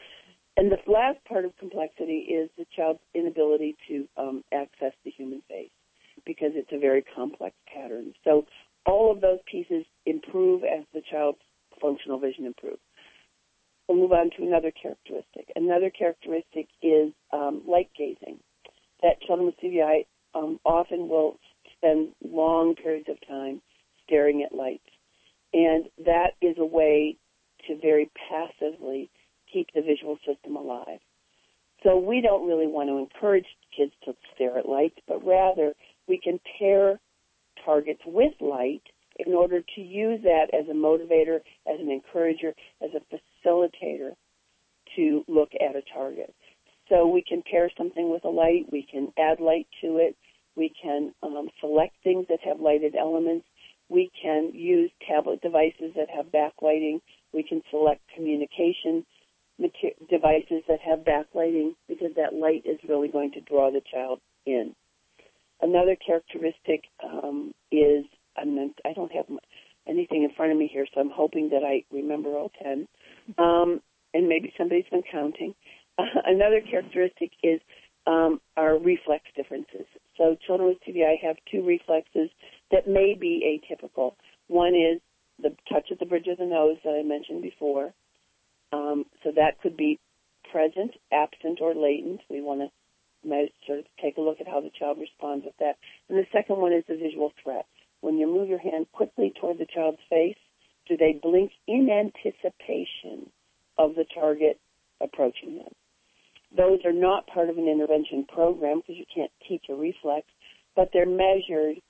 [0.57, 5.41] and the last part of complexity is the child's inability to um, access the human
[5.49, 5.71] face
[6.25, 8.13] because it's a very complex pattern.
[8.23, 8.45] So
[8.85, 11.39] all of those pieces improve as the child's
[11.81, 12.81] functional vision improves.
[13.87, 15.51] We'll move on to another characteristic.
[15.55, 18.39] Another characteristic is um, light gazing.
[19.01, 21.39] That children with CVI um, often will
[21.77, 23.61] spend long periods of time
[24.05, 24.83] staring at lights.
[25.53, 27.17] And that is a way
[27.67, 29.09] to very passively
[29.51, 30.99] keep the visual system alive.
[31.83, 35.73] So we don't really want to encourage kids to stare at lights, but rather
[36.07, 36.99] we can pair
[37.69, 38.81] targets with light
[39.17, 41.39] in order to use that as a motivator,
[41.71, 44.11] as an encourager, as a facilitator
[44.95, 46.33] to look at a target.
[46.87, 50.15] So we can pair something with a light, we can add light to it,
[50.55, 53.45] we can um, select things that have lighted elements,
[53.89, 57.01] we can use tablet devices that have backlighting,
[57.33, 59.05] we can select communication
[60.09, 64.73] devices that have backlighting because that light is really going to draw the child in.
[65.61, 68.05] Another characteristic um, is
[68.37, 69.25] I'm I don't have
[69.87, 72.87] anything in front of me here, so I'm hoping that I remember all ten.
[73.37, 73.81] Um,
[74.13, 75.53] and maybe somebody's been counting.
[75.97, 77.59] Another characteristic is
[78.07, 79.85] um, our reflex differences.
[80.17, 82.29] So children with CVI have two reflexes
[82.71, 84.13] that may be atypical.
[84.47, 85.01] One is
[85.41, 87.93] the touch at the bridge of the nose that I mentioned before.
[88.71, 89.99] Um, so that could be
[90.51, 92.21] present, absent, or latent.
[92.29, 92.69] We want to
[93.23, 95.77] sort of take a look at how the child responds with that.
[96.07, 97.65] And the second one is the visual threat.
[98.01, 100.37] When you move your hand quickly toward the child's face,
[100.87, 103.29] do they blink in anticipation
[103.77, 104.59] of the target
[105.01, 105.73] approaching them?
[106.55, 110.25] Those are not part of an intervention program because you can't teach a reflex,
[110.75, 111.81] but they're measured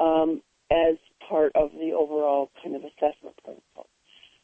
[0.00, 0.96] um, as
[1.28, 3.88] part of the overall kind of assessment protocol.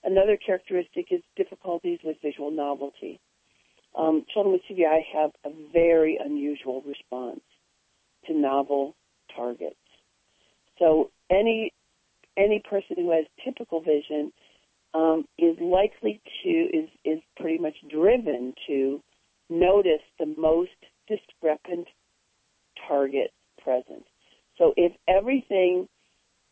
[0.05, 3.21] Another characteristic is difficulties with visual novelty.
[3.97, 7.41] Um, children with CVI have a very unusual response
[8.27, 8.97] to novel
[9.35, 9.77] targets.
[10.79, 11.73] So any
[12.37, 14.33] any person who has typical vision
[14.95, 19.01] um, is likely to is is pretty much driven to
[19.51, 20.71] notice the most
[21.09, 21.87] discrepant
[22.89, 24.05] target present.
[24.59, 25.89] So if everything,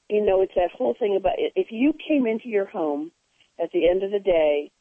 [0.08, 3.12] you know, it's that whole thing about if you came into your home
[3.60, 4.71] at the end of the day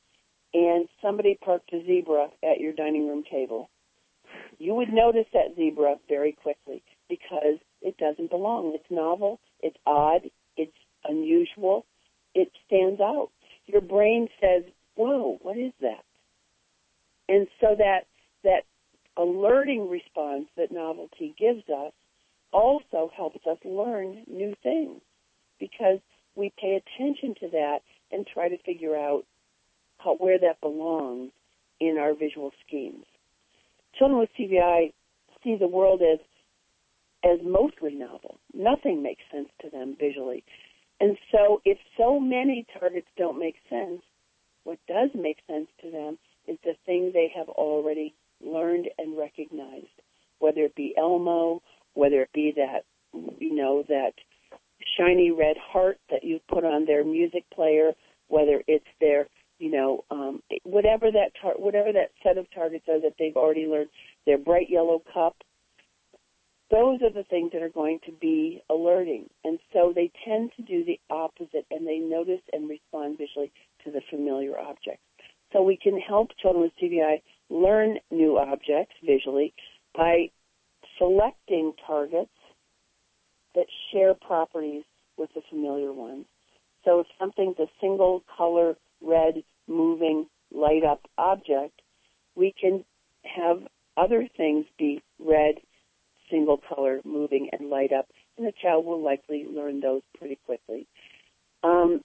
[0.68, 3.70] and somebody parked a zebra at your dining room table,
[4.58, 8.74] you would notice that zebra very quickly because it doesn't belong.
[8.76, 11.86] It's novel, it's odd, it's unusual,
[12.36, 13.30] it stands out.
[13.66, 14.64] Your brain says,
[14.96, 16.06] "Whoa, what is that?"
[17.28, 18.08] And so that
[18.44, 18.64] that
[19.18, 21.94] alerting response that novelty gives us
[22.52, 25.02] also helps us learn new things
[25.60, 26.00] because
[26.36, 27.80] we pay attention to that
[28.12, 29.26] and try to figure out
[30.20, 31.32] where that belongs
[31.80, 33.06] in our visual schemes.
[33.98, 34.94] Children with CVI
[35.44, 36.20] see the world as
[37.24, 38.40] as mostly novel.
[38.54, 40.44] Nothing makes sense to them visually.
[41.00, 44.02] And so if so many targets don't make sense,
[44.64, 49.88] what does make sense to them is the thing they have already learned and recognized,
[50.40, 51.62] whether it be Elmo,
[51.94, 52.86] whether it be that,
[53.40, 54.14] you know, that
[54.98, 57.92] shiny red heart that you put on their music player,
[58.28, 59.28] whether it's their
[59.62, 63.68] you know, um, whatever that tar- whatever that set of targets are that they've already
[63.68, 63.90] learned,
[64.26, 65.36] their bright yellow cup.
[66.72, 70.64] Those are the things that are going to be alerting, and so they tend to
[70.64, 73.52] do the opposite, and they notice and respond visually
[73.84, 75.04] to the familiar objects.
[75.54, 79.54] So we can help children with CVI learn new objects visually
[79.94, 80.32] by
[80.98, 82.32] selecting targets
[83.54, 84.84] that share properties
[85.18, 86.26] with the familiar ones.
[86.86, 91.82] So if something's a single color red moving light up object,
[92.36, 92.84] we can
[93.24, 93.60] have
[93.98, 95.56] other things be red,
[96.30, 100.88] single color, moving, and light up, and the child will likely learn those pretty quickly.
[101.64, 102.02] Um,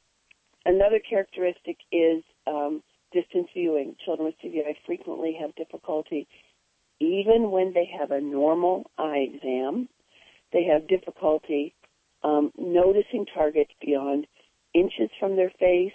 [0.64, 3.96] another characteristic is um, distance viewing.
[4.04, 6.26] Children with CVI frequently have difficulty,
[7.00, 9.88] even when they have a normal eye exam,
[10.52, 11.74] they have difficulty
[12.22, 14.26] um, noticing targets beyond
[14.74, 15.92] inches from their face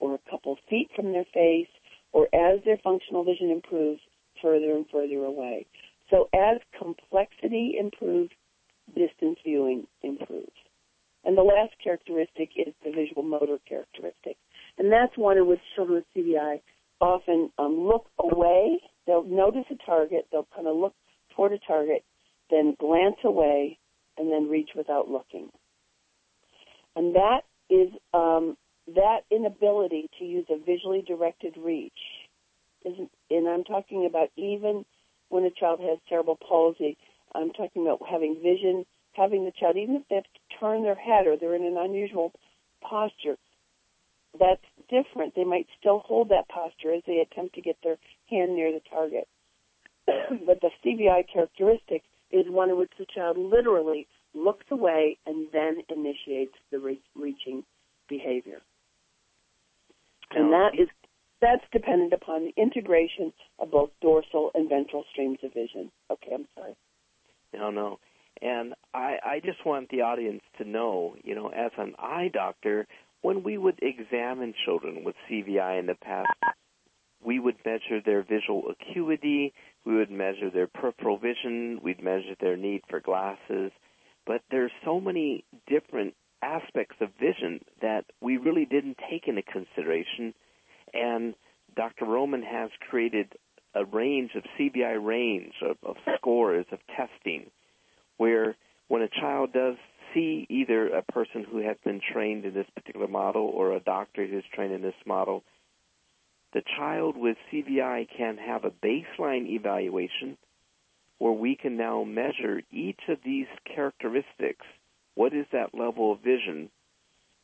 [0.00, 1.68] or a couple feet from their face,
[2.12, 4.00] or as their functional vision improves,
[4.42, 5.66] further and further away.
[6.10, 8.30] So as complexity improves,
[8.94, 10.50] distance viewing improves.
[11.24, 14.36] And the last characteristic is the visual motor characteristic.
[14.78, 16.60] And that's one in which children with CVI
[17.00, 18.80] often um, look away.
[19.06, 20.26] They'll notice a target.
[20.32, 20.94] They'll kind of look
[21.36, 22.04] toward a target,
[22.50, 23.78] then glance away,
[24.18, 25.48] and then reach without looking.
[26.96, 28.56] And that is um,
[28.94, 31.92] that inability to use a visually directed reach
[32.84, 34.84] isn't, and I'm talking about even
[35.28, 36.96] when a child has cerebral palsy,
[37.34, 40.94] I'm talking about having vision, having the child, even if they have to turn their
[40.94, 42.32] head or they're in an unusual
[42.82, 43.36] posture,
[44.38, 45.34] that's different.
[45.34, 47.96] They might still hold that posture as they attempt to get their
[48.28, 49.28] hand near the target.
[50.46, 55.82] but the CVI characteristic is one in which the child literally looks away and then
[55.88, 57.64] initiates the re- reaching
[58.08, 58.60] behavior.
[60.38, 60.88] And that is
[61.40, 65.90] that's dependent upon the integration of both dorsal and ventral streams of vision.
[66.10, 66.74] Okay, I'm sorry.
[67.54, 67.98] No, no.
[68.42, 72.86] And I, I just want the audience to know, you know, as an eye doctor,
[73.22, 76.28] when we would examine children with CVI in the past,
[77.22, 79.52] we would measure their visual acuity,
[79.84, 83.72] we would measure their peripheral vision, we'd measure their need for glasses.
[84.26, 90.34] But there's so many different aspects of vision that we really didn't take into consideration.
[90.94, 91.34] And
[91.76, 92.04] Dr.
[92.04, 93.34] Roman has created
[93.74, 97.50] a range of CVI range of, of scores of testing
[98.16, 98.56] where
[98.88, 99.76] when a child does
[100.12, 104.26] see either a person who has been trained in this particular model or a doctor
[104.26, 105.44] who's trained in this model,
[106.52, 110.36] the child with CVI can have a baseline evaluation
[111.18, 114.66] where we can now measure each of these characteristics
[115.14, 116.70] what is that level of vision?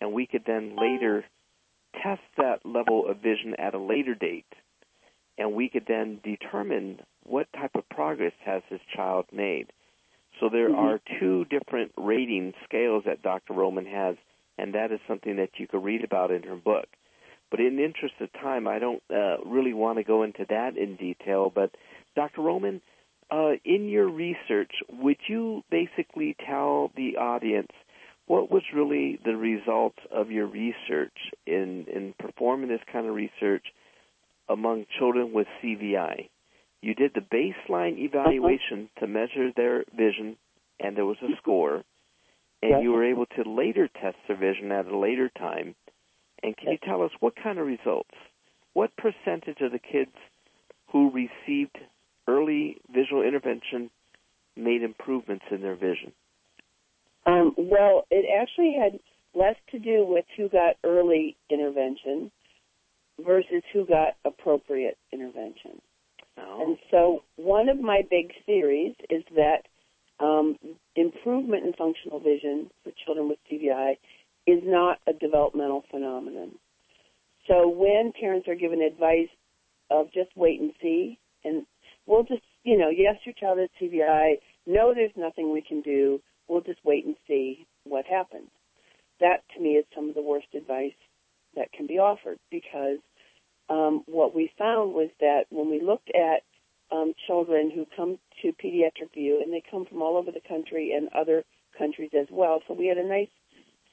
[0.00, 1.24] And we could then later
[2.02, 4.46] test that level of vision at a later date.
[5.38, 9.72] And we could then determine what type of progress has this child made.
[10.40, 10.78] So there mm-hmm.
[10.78, 13.54] are two different rating scales that Dr.
[13.54, 14.16] Roman has,
[14.58, 16.86] and that is something that you could read about in her book.
[17.50, 20.76] But in the interest of time, I don't uh, really want to go into that
[20.76, 21.50] in detail.
[21.54, 21.70] But
[22.14, 22.42] Dr.
[22.42, 22.80] Roman,
[23.30, 27.70] uh, in your research, would you basically tell the audience
[28.26, 31.16] what was really the result of your research
[31.46, 33.64] in, in performing this kind of research
[34.48, 36.28] among children with CVI?
[36.82, 40.36] You did the baseline evaluation to measure their vision,
[40.78, 41.82] and there was a score,
[42.62, 42.80] and yes.
[42.82, 45.74] you were able to later test their vision at a later time.
[46.42, 48.14] And can you tell us what kind of results?
[48.72, 50.12] What percentage of the kids
[50.92, 51.76] who received
[52.26, 53.90] early visual intervention
[54.56, 56.12] made improvements in their vision?
[57.26, 58.98] Um, well, it actually had
[59.34, 62.30] less to do with who got early intervention
[63.24, 65.80] versus who got appropriate intervention.
[66.38, 66.62] Oh.
[66.62, 69.62] And so one of my big theories is that
[70.20, 70.56] um,
[70.94, 73.96] improvement in functional vision for children with CVI
[74.46, 76.52] is not a developmental phenomenon.
[77.48, 79.28] So when parents are given advice
[79.90, 81.64] of just wait and see, and
[82.06, 84.34] we'll just, you know, yes, your child has CVI,
[84.66, 88.48] no, there's nothing we can do, we'll just wait and see what happens.
[89.20, 90.96] That to me is some of the worst advice
[91.54, 92.98] that can be offered because
[93.68, 96.42] um, what we found was that when we looked at
[96.94, 100.92] um, children who come to pediatric view, and they come from all over the country
[100.96, 101.42] and other
[101.76, 103.28] countries as well, so we had a nice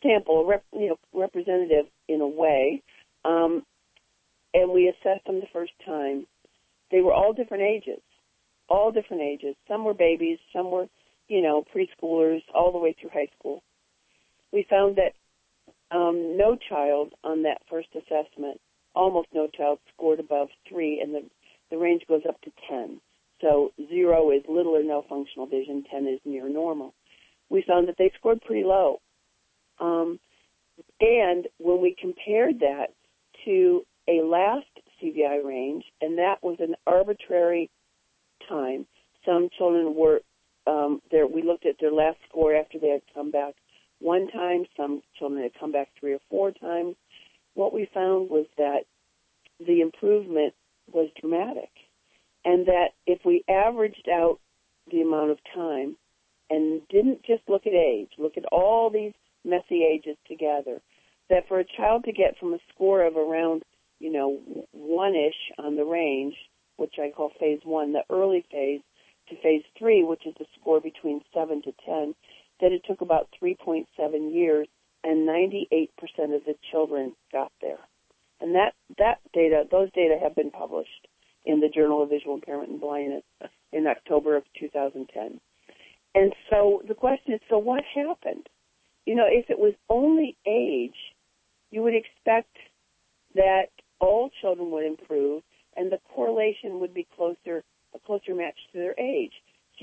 [0.04, 2.84] sample, rep, you know, representative in a way,
[3.26, 3.64] um,
[4.54, 6.28] and we assessed them the first time.
[6.94, 8.02] They were all different ages,
[8.70, 9.56] all different ages.
[9.68, 10.86] Some were babies, some were,
[11.28, 13.64] you know, preschoolers, all the way through high school.
[14.52, 15.14] We found that
[15.90, 18.62] um, no child on that first assessment
[18.96, 21.24] almost no child scored above three, and the,
[21.72, 23.02] the range goes up to 10.
[23.42, 26.94] So zero is little or no functional vision, 10 is near normal.
[27.50, 29.02] We found that they scored pretty low.
[29.80, 30.20] Um,
[31.02, 32.94] and when we compared that
[33.46, 34.73] to a last
[35.04, 37.70] CVI range, and that was an arbitrary
[38.48, 38.86] time,
[39.26, 40.22] some children were
[40.66, 41.28] um, there.
[41.28, 43.54] We looked at their last score after they had come back
[44.00, 44.66] one time.
[44.78, 46.96] Some children had come back three or four times
[47.54, 48.86] what we found was that
[49.60, 50.54] the improvement
[50.92, 51.70] was dramatic.
[52.46, 54.40] And that if we averaged out
[54.92, 55.96] the amount of time
[56.50, 59.14] and didn't just look at age, look at all these
[59.46, 60.82] messy ages together,
[61.30, 63.64] that for a child to get from a score of around,
[64.04, 64.42] you know,
[64.74, 66.36] one-ish on the range,
[66.76, 68.82] which I call phase one, the early phase,
[69.30, 72.14] to phase three, which is the score between seven to ten,
[72.60, 73.86] that it took about 3.7
[74.34, 74.68] years
[75.06, 75.88] and 98%
[76.36, 77.80] of the children got there.
[78.42, 81.08] And that, that data, those data have been published
[81.46, 83.24] in the Journal of Visual Impairment and Blindness
[83.72, 85.40] in October of 2010.
[86.14, 88.48] And so the question is, so what happened?
[89.06, 91.16] You know, if it was only age,
[91.72, 92.56] you would expect
[93.36, 93.68] that
[94.04, 95.44] all children would improve
[95.76, 97.64] and the correlation would be closer,
[97.96, 99.34] a closer match to their age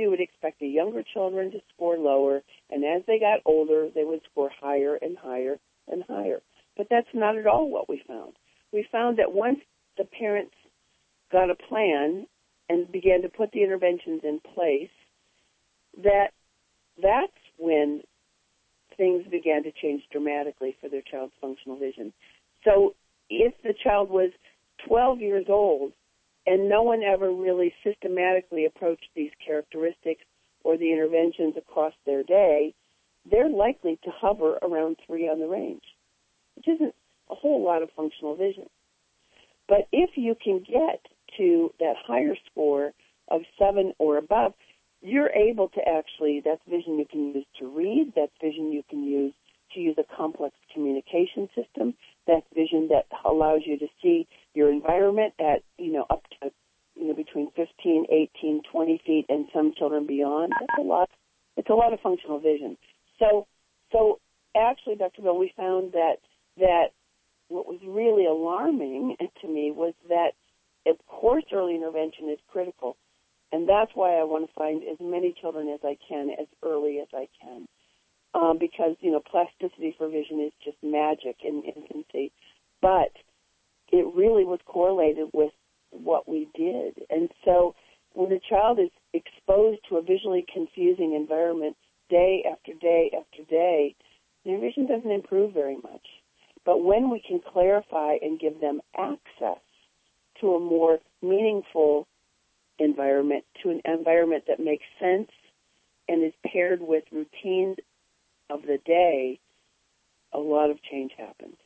[0.01, 4.05] you would expect the younger children to score lower, and as they got older, they
[4.05, 5.59] would score higher and higher
[5.89, 6.41] and higher.
[6.77, 8.33] But that's not at all what we found.
[8.73, 9.59] We found that once
[9.99, 10.55] the parents
[11.31, 12.27] got a plan
[12.69, 14.91] and began to put the interventions in place,
[16.03, 16.29] that
[17.03, 18.03] that's when
[18.97, 22.13] things began to change dramatically for their child's functional vision.
[22.65, 22.95] So
[23.31, 24.31] if the child was
[24.87, 25.93] 12 years old
[26.47, 30.25] and no one ever really systematically approached these characteristics
[30.65, 32.75] or the interventions across their day,
[33.31, 35.83] they're likely to hover around three on the range,
[36.57, 36.95] which isn't
[37.31, 38.69] a whole lot of functional vision.
[39.69, 41.07] But if you can get
[41.39, 42.93] to that higher score
[43.29, 44.55] of seven or above,
[45.03, 49.05] you're able to actually, that's vision you can use to read, that's vision you can
[49.05, 49.33] use
[49.75, 51.95] to use a complex communication system.
[52.27, 56.51] That's vision that allows you to see your environment at, you know, up to,
[56.95, 60.53] you know, between 15, 18, 20 feet and some children beyond.
[60.59, 61.11] That's a lot.
[61.57, 62.77] It's a lot of functional vision.
[63.19, 63.47] So,
[63.93, 64.21] so
[64.57, 65.23] actually, Dr.
[65.23, 66.17] Bill, we found that,
[66.59, 66.89] that
[67.49, 70.33] what was really alarming to me was that,
[70.87, 72.97] of course, early intervention is critical.
[73.53, 77.01] And that's why I want to find as many children as I can as early
[77.01, 77.67] as I can
[78.35, 82.33] um, because you know plasticity for vision is just magic in infancy,
[82.81, 83.13] but
[83.93, 85.53] it really was correlated with
[85.91, 87.75] what we did, and so
[88.13, 91.77] when a child is exposed to a visually confusing environment
[92.09, 93.95] day after day after day,
[94.45, 96.07] their vision doesn't improve very much.
[96.65, 99.63] But when we can clarify and give them access
[100.41, 102.07] to a more meaningful
[102.79, 105.31] environment, to an environment that makes sense
[106.09, 107.77] and is paired with routines
[108.51, 109.39] of the day,
[110.33, 111.57] a lot of change happens.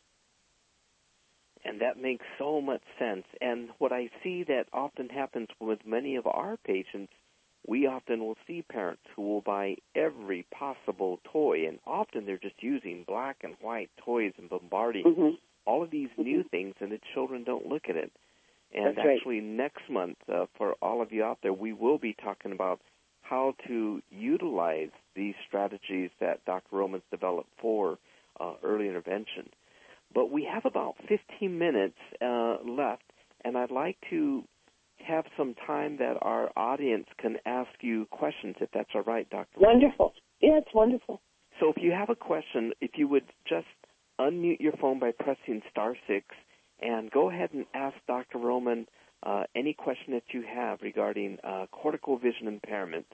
[1.64, 3.24] And that makes so much sense.
[3.40, 7.12] And what I see that often happens with many of our patients,
[7.66, 12.62] we often will see parents who will buy every possible toy, and often they're just
[12.62, 15.30] using black and white toys and bombarding mm-hmm.
[15.64, 16.22] all of these mm-hmm.
[16.22, 18.12] new things, and the children don't look at it.
[18.74, 19.48] And That's actually, right.
[19.48, 22.80] next month, uh, for all of you out there, we will be talking about
[23.28, 26.76] how to utilize these strategies that Dr.
[26.76, 27.98] Roman's developed for
[28.38, 29.48] uh, early intervention.
[30.14, 33.02] But we have about 15 minutes uh, left,
[33.44, 34.44] and I'd like to
[34.98, 39.58] have some time that our audience can ask you questions, if that's all right, Dr.
[39.58, 40.12] Wonderful.
[40.40, 41.20] Yeah, it's wonderful.
[41.60, 43.66] So if you have a question, if you would just
[44.20, 46.26] unmute your phone by pressing star six,
[46.80, 48.38] and go ahead and ask Dr.
[48.38, 48.86] Roman
[49.24, 53.06] uh, any question that you have regarding uh, cortical vision impairment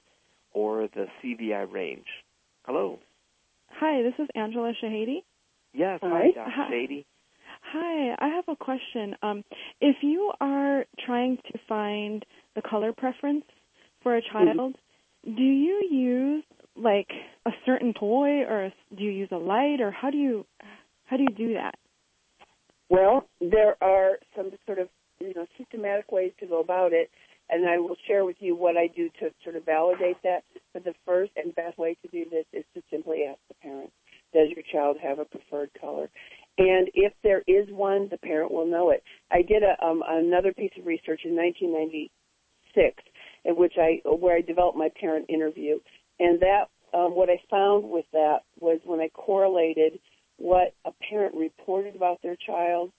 [0.53, 2.07] or the CVI range.
[2.65, 2.99] Hello.
[3.69, 5.23] Hi, this is Angela Shahady.
[5.73, 6.51] Yes, hi, hi Dr.
[6.75, 7.05] Shahady.
[7.63, 9.15] Hi, I have a question.
[9.23, 9.45] Um,
[9.81, 12.25] if you are trying to find
[12.57, 13.45] the color preference
[14.03, 14.75] for a child,
[15.27, 15.37] mm-hmm.
[15.37, 16.45] do you use
[16.77, 17.09] like
[17.47, 20.47] a certain toy, or do you use a light, or how do you
[21.05, 21.75] how do you do that?
[22.89, 24.89] Well, there are some sort of
[25.21, 27.11] you know systematic ways to go about it,
[27.49, 30.45] and I will share with you what I do to sort of validate that.
[30.73, 33.91] But the first and best way to do this is to simply ask the parent,
[34.33, 36.09] does your child have a preferred color?
[36.59, 39.03] And if there is one, the parent will know it.
[39.31, 43.03] I did a, um, another piece of research in 1996
[43.45, 45.79] in which I where I developed my parent interview,
[46.19, 49.99] and that um, what I found with that was when I correlated
[50.37, 52.93] what a parent reported about their child,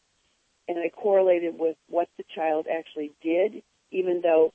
[0.68, 4.54] and I correlated with what the child actually did, even though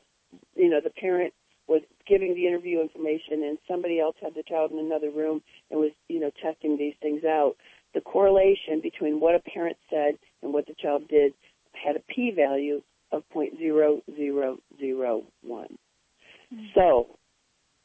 [0.55, 1.33] you know the parent
[1.69, 5.81] was giving the interview information and somebody else had the child in another room and
[5.81, 7.55] was you know testing these things out
[7.95, 11.33] the correlation between what a parent said and what the child did
[11.73, 12.83] had a p value
[13.13, 14.59] of 0.0001
[15.45, 16.57] mm-hmm.
[16.75, 17.07] so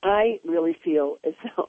[0.03, 1.67] i really feel as though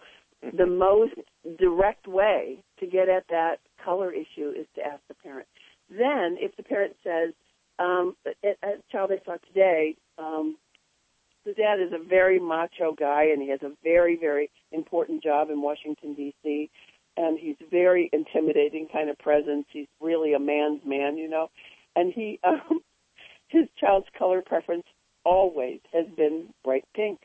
[0.57, 1.15] the most
[1.59, 5.47] direct way to get at that color issue is to ask the parent
[5.99, 7.33] then if the parent says
[7.79, 8.55] um, a,
[8.91, 10.57] child I saw today, um,
[11.45, 15.51] the dad is a very macho guy, and he has a very, very important job
[15.51, 16.71] in Washington D.C.
[17.17, 19.67] And he's very intimidating kind of presence.
[19.71, 21.49] He's really a man's man, you know.
[21.97, 22.81] And he, um,
[23.49, 24.85] his child's color preference
[25.25, 27.21] always has been bright pink.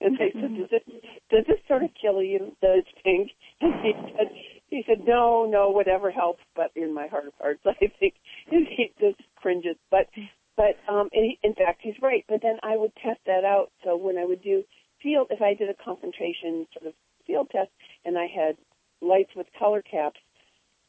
[0.00, 0.82] And they said, "Does this
[1.30, 4.26] does this sort of kill you that it's pink?" And he said,
[4.74, 8.14] "He said, no, no, whatever helps." But in my heart of hearts, I think
[8.48, 9.76] he just cringes.
[9.88, 10.08] But
[10.56, 12.24] but um, he, in fact, he's right.
[12.28, 13.70] But then I would test that out.
[13.84, 14.64] So when I would do
[15.00, 16.94] field, if I did a concentration sort of
[17.24, 17.70] field test,
[18.04, 18.56] and I had
[19.00, 20.18] lights with color caps,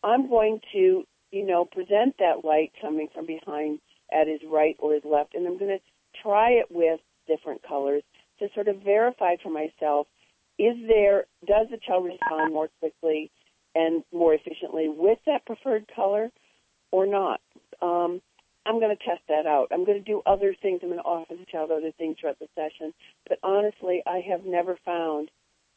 [0.04, 3.80] I'm going to, you know, present that light coming from behind
[4.12, 8.04] at his right or his left, and I'm going to try it with different colors
[8.40, 10.08] to sort of verify for myself:
[10.58, 13.32] is there does the child respond more quickly
[13.76, 16.32] and more efficiently with that preferred color,
[16.92, 17.42] or not?
[17.82, 18.22] Um,
[18.66, 19.68] I'm going to test that out.
[19.72, 20.80] I'm going to do other things.
[20.82, 22.94] I'm going to offer the child other things throughout the session.
[23.28, 25.30] But honestly, I have never found,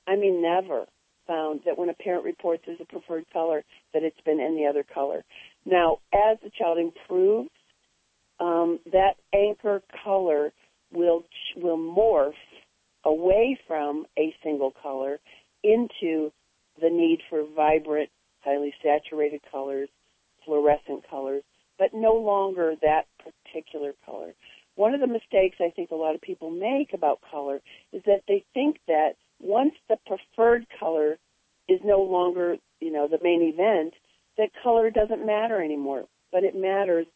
[0.07, 0.87] I mean, never
[1.27, 4.83] found that when a parent reports as a preferred color, that it's been any other
[4.83, 5.23] color.
[5.67, 7.51] Now, as the child improves,
[8.41, 10.53] um, that anchor color
[10.93, 11.25] will
[11.57, 12.33] will morph
[13.05, 15.19] away from a single color
[15.63, 16.33] into
[16.81, 18.11] the need for vibrant,
[18.41, 19.89] highly saturated colors,
[20.45, 21.43] fluorescent colors,
[21.79, 24.35] but no longer that particular color.
[24.75, 27.61] One of the mistakes I think a lot of people make about color
[27.93, 31.19] is that they think that once the preferred color
[31.69, 33.95] is no longer, you know, the main event,
[34.37, 36.05] that color doesn't matter anymore.
[36.31, 37.07] But it matters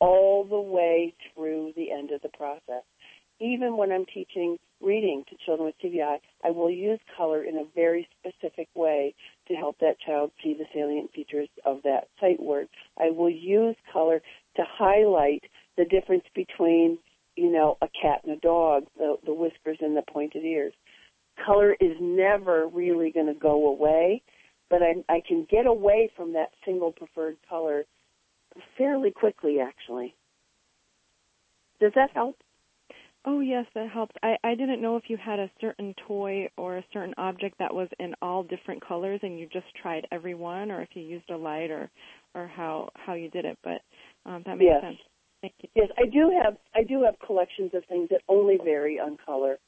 [0.00, 2.84] all the way through the end of the process
[3.40, 7.64] even when I'm teaching reading to children with CVI, I will use color in a
[7.74, 9.14] very specific way
[9.48, 12.68] to help that child see the salient features of that sight word.
[12.98, 14.20] I will use color
[14.56, 15.44] to highlight
[15.76, 16.98] the difference between,
[17.36, 20.72] you know, a cat and a dog, the, the whiskers and the pointed ears.
[21.44, 24.22] Color is never really going to go away,
[24.68, 27.84] but I, I can get away from that single preferred color
[28.76, 30.14] fairly quickly, actually.
[31.80, 32.36] Does that help?
[33.26, 34.14] Oh yes, that helps.
[34.22, 37.74] I I didn't know if you had a certain toy or a certain object that
[37.74, 41.28] was in all different colors and you just tried every one, or if you used
[41.30, 41.90] a light, or
[42.34, 43.58] or how how you did it.
[43.62, 43.82] But
[44.24, 44.82] um, that makes yes.
[44.82, 44.98] sense.
[45.42, 45.68] Thank you.
[45.74, 49.58] Yes, I do have I do have collections of things that only vary on color,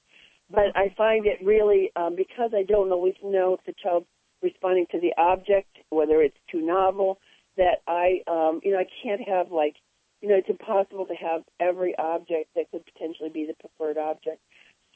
[0.50, 4.06] but I find it really um, because I don't always know if the child's
[4.42, 7.18] responding to the object, whether it's too novel,
[7.58, 9.74] that I um, you know I can't have like
[10.22, 14.40] you know, it's impossible to have every object that could potentially be the preferred object.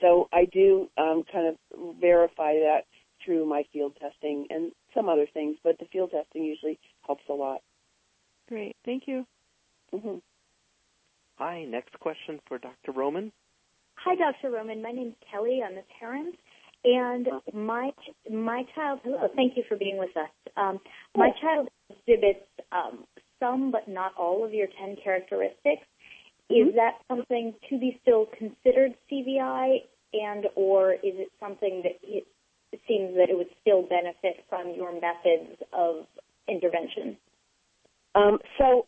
[0.00, 2.82] So I do um, kind of verify that
[3.24, 7.32] through my field testing and some other things, but the field testing usually helps a
[7.32, 7.60] lot.
[8.48, 9.26] Great, thank you.
[9.92, 10.18] Mm-hmm.
[11.38, 12.92] Hi, next question for Dr.
[12.92, 13.32] Roman.
[13.96, 14.54] Hi, Dr.
[14.54, 14.80] Roman.
[14.80, 15.60] My name's Kelly.
[15.66, 16.36] I'm a parent,
[16.84, 17.90] and my
[18.30, 19.00] my child.
[19.02, 20.30] Hello, thank you for being with us.
[20.56, 20.78] Um,
[21.16, 23.04] my child exhibits um,
[23.40, 25.82] some but not all of your 10 characteristics.
[26.50, 26.68] Mm-hmm.
[26.68, 29.78] Is that something to be still considered CVI
[30.12, 32.26] and or is it something that it,
[32.86, 36.06] seems that it would still benefit from your methods of
[36.48, 37.16] intervention?
[38.14, 38.86] Um, so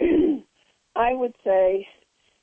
[0.96, 1.86] I would say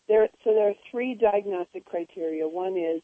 [0.08, 0.28] there.
[0.43, 2.47] So there are three diagnostic criteria.
[2.47, 3.01] One is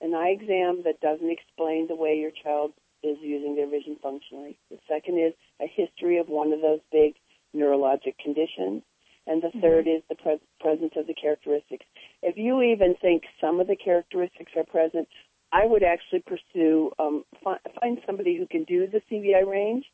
[0.00, 2.72] an eye exam that doesn't explain the way your child
[3.02, 4.56] is using their vision functionally.
[4.70, 7.14] The second is a history of one of those big
[7.54, 8.82] neurologic conditions.
[9.26, 9.96] And the 3rd mm-hmm.
[9.96, 11.86] is the pre- presence of the characteristics.
[12.22, 15.08] If you even think some of the characteristics are present,
[15.52, 19.84] I would actually pursue um, find, find somebody who can do the CVI range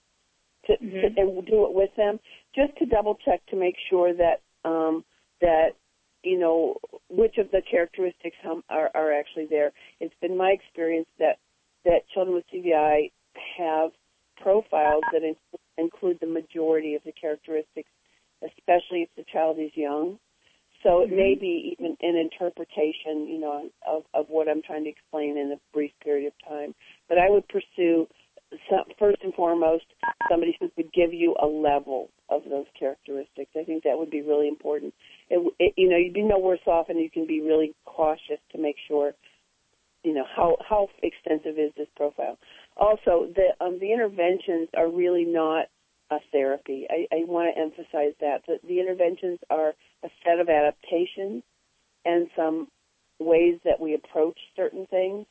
[0.66, 1.14] to, mm-hmm.
[1.14, 2.18] to, and do it with them,
[2.54, 5.04] just to double check to make sure that um,
[5.40, 5.70] that
[6.22, 6.76] you know
[7.08, 8.36] which of the characteristics
[8.68, 9.72] are, are actually there.
[10.00, 11.38] It's been my experience that
[11.84, 13.10] that children with CVI
[13.58, 13.90] have
[14.40, 15.36] profiles that in,
[15.78, 17.88] include the majority of the characteristics,
[18.42, 20.18] especially if the child is young.
[20.82, 21.40] So it may mm-hmm.
[21.40, 25.60] be even an interpretation, you know, of, of what I'm trying to explain in a
[25.74, 26.74] brief period of time.
[27.08, 28.06] But I would pursue
[28.68, 29.84] some, first and foremost
[30.28, 33.50] somebody who could give you a level of those characteristics.
[33.56, 34.94] I think that would be really important.
[35.28, 38.40] It, it, you know, you'd be no worse off, and you can be really cautious
[38.52, 39.12] to make sure,
[40.02, 42.38] you know, how how extensive is this profile.
[42.76, 45.66] Also, the um, the interventions are really not
[46.32, 46.86] therapy.
[46.90, 48.42] I, I want to emphasize that.
[48.48, 51.42] that the interventions are a set of adaptations
[52.04, 52.68] and some
[53.18, 55.26] ways that we approach certain things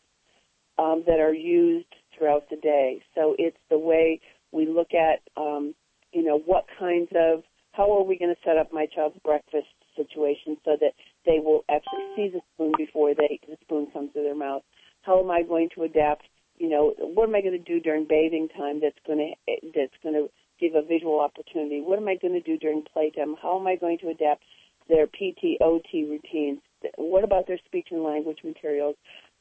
[0.78, 3.02] um, that are used throughout the day.
[3.16, 4.22] So it's the way
[4.52, 5.74] we look at, um,
[6.14, 9.68] you know, what kinds of, how are we going to set up my child's breakfast
[9.96, 10.94] situation so that
[11.26, 14.64] they will actually see the spoon before they the spoon comes to their mouth?
[15.02, 16.24] How am I going to adapt?
[16.58, 19.94] You know, what am I going to do during bathing time that's going to that's
[20.04, 21.82] going to give a visual opportunity?
[21.82, 23.36] What am I going to do during playtime?
[23.42, 24.44] How am I going to adapt
[24.88, 26.60] their PTOT routines?
[26.98, 28.96] What about their speech and language materials?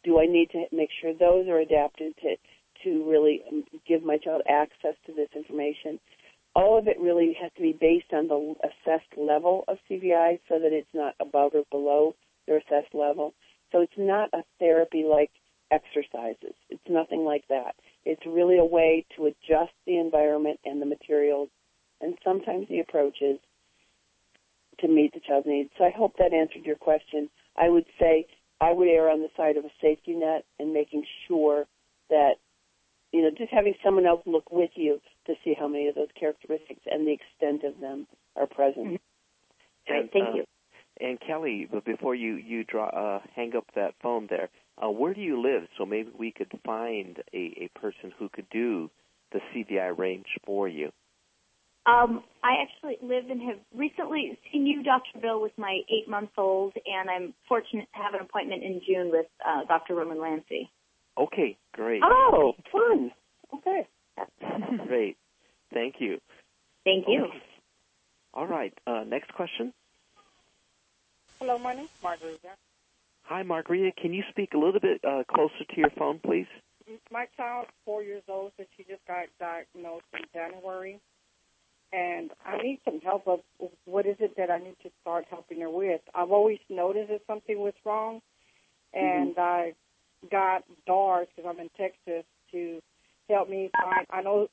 [0.05, 2.37] Do I need to make sure those are adapted to,
[2.85, 5.99] to really um, give my child access to this information?
[6.55, 10.59] All of it really has to be based on the assessed level of CVI so
[10.59, 12.15] that it's not above or below
[12.47, 13.35] their assessed level.
[13.71, 15.31] So it's not a therapy like
[15.71, 16.55] exercises.
[16.71, 17.75] It's nothing like that.
[18.05, 21.49] It's really a way to adjust the environment and the materials
[22.01, 23.39] and sometimes the approaches
[24.81, 25.71] to meet the child's needs.
[25.77, 27.29] So I hope that answered your question.
[27.57, 28.27] I would say
[28.61, 31.67] I would err on the side of a safety net and making sure
[32.11, 32.35] that,
[33.13, 36.09] you know, just having someone else look with you to see how many of those
[36.19, 38.87] characteristics and the extent of them are present.
[38.87, 39.93] Mm-hmm.
[39.93, 40.45] Right, thank uh, you.
[41.01, 44.51] And Kelly, before you you draw uh, hang up that phone there,
[44.83, 45.69] uh, where do you live?
[45.77, 48.91] So maybe we could find a, a person who could do
[49.33, 50.91] the CVI range for you.
[51.87, 55.21] Um, I actually live and have recently seen you, Dr.
[55.23, 59.11] Bill, with my eight month old, and I'm fortunate to have an appointment in June
[59.11, 59.95] with uh, Dr.
[59.95, 60.69] Roman Lantzy.
[61.17, 62.03] Okay, great.
[62.05, 63.11] Oh, fun.
[63.55, 63.89] Okay.
[64.87, 65.17] great.
[65.73, 66.19] Thank you.
[66.85, 67.25] Thank you.
[67.25, 67.43] Okay.
[68.35, 68.73] All right.
[68.87, 69.73] Uh, next question.
[71.41, 72.49] Hello, my name's Margarita.
[73.29, 73.93] Hi, Margarita.
[74.01, 76.47] Can you speak a little bit uh, closer to your phone, please?
[77.11, 80.99] My child's four years old, so she just got diagnosed in January
[81.93, 83.41] and I need some help of
[83.85, 86.01] what is it that I need to start helping her with.
[86.15, 88.21] I've always noticed that something was wrong,
[88.93, 89.41] and mm-hmm.
[89.41, 89.73] I
[90.31, 92.81] got Doris because I'm in Texas to
[93.31, 94.07] help me find.
[94.11, 94.49] I know,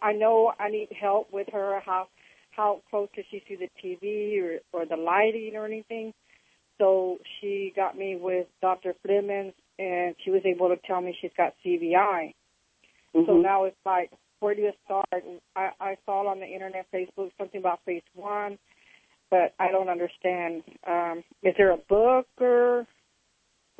[0.00, 1.80] I know I need help with her.
[1.84, 2.08] How
[2.50, 6.12] how close is she to the TV or or the lighting or anything?
[6.78, 8.94] So she got me with Dr.
[9.04, 12.34] Flemons, and she was able to tell me she's got CVI.
[13.14, 13.20] Mm-hmm.
[13.26, 14.10] So now it's like
[14.40, 15.24] where do you start?
[15.56, 18.58] I, I saw on the internet, Facebook, something about phase one,
[19.30, 20.62] but I don't understand.
[20.86, 22.86] Um, is there a book or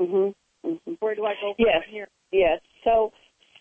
[0.00, 0.68] mm-hmm.
[0.68, 0.92] Mm-hmm.
[0.98, 1.82] where do I go from yes.
[1.88, 2.08] here?
[2.32, 2.60] Yes.
[2.84, 3.12] So,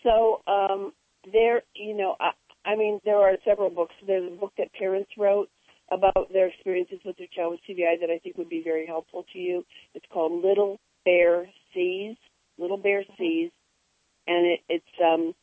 [0.02, 0.92] so um,
[1.32, 2.30] there, you know, I,
[2.68, 3.94] I mean, there are several books.
[4.06, 5.48] There's a book that parents wrote
[5.90, 9.24] about their experiences with their child with CVI that I think would be very helpful
[9.32, 9.64] to you.
[9.94, 12.16] It's called Little Bear Sees.
[12.58, 13.22] Little Bear mm-hmm.
[13.22, 13.50] Sees,
[14.26, 15.34] and it, it's um,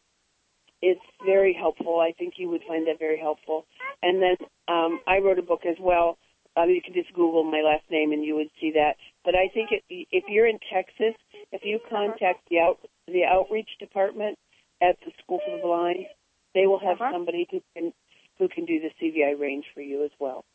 [0.81, 1.99] it's very helpful.
[1.99, 3.65] I think you would find that very helpful.
[4.03, 4.35] And then
[4.67, 6.17] um, I wrote a book as well.
[6.57, 8.95] Um, you can just Google my last name and you would see that.
[9.25, 11.15] But I think if, if you're in Texas,
[11.51, 12.77] if you contact the out
[13.07, 14.37] the outreach department
[14.81, 16.05] at the School for the Blind,
[16.53, 17.11] they will have uh-huh.
[17.11, 17.91] somebody who can
[18.37, 20.45] who can do the CVI range for you as well.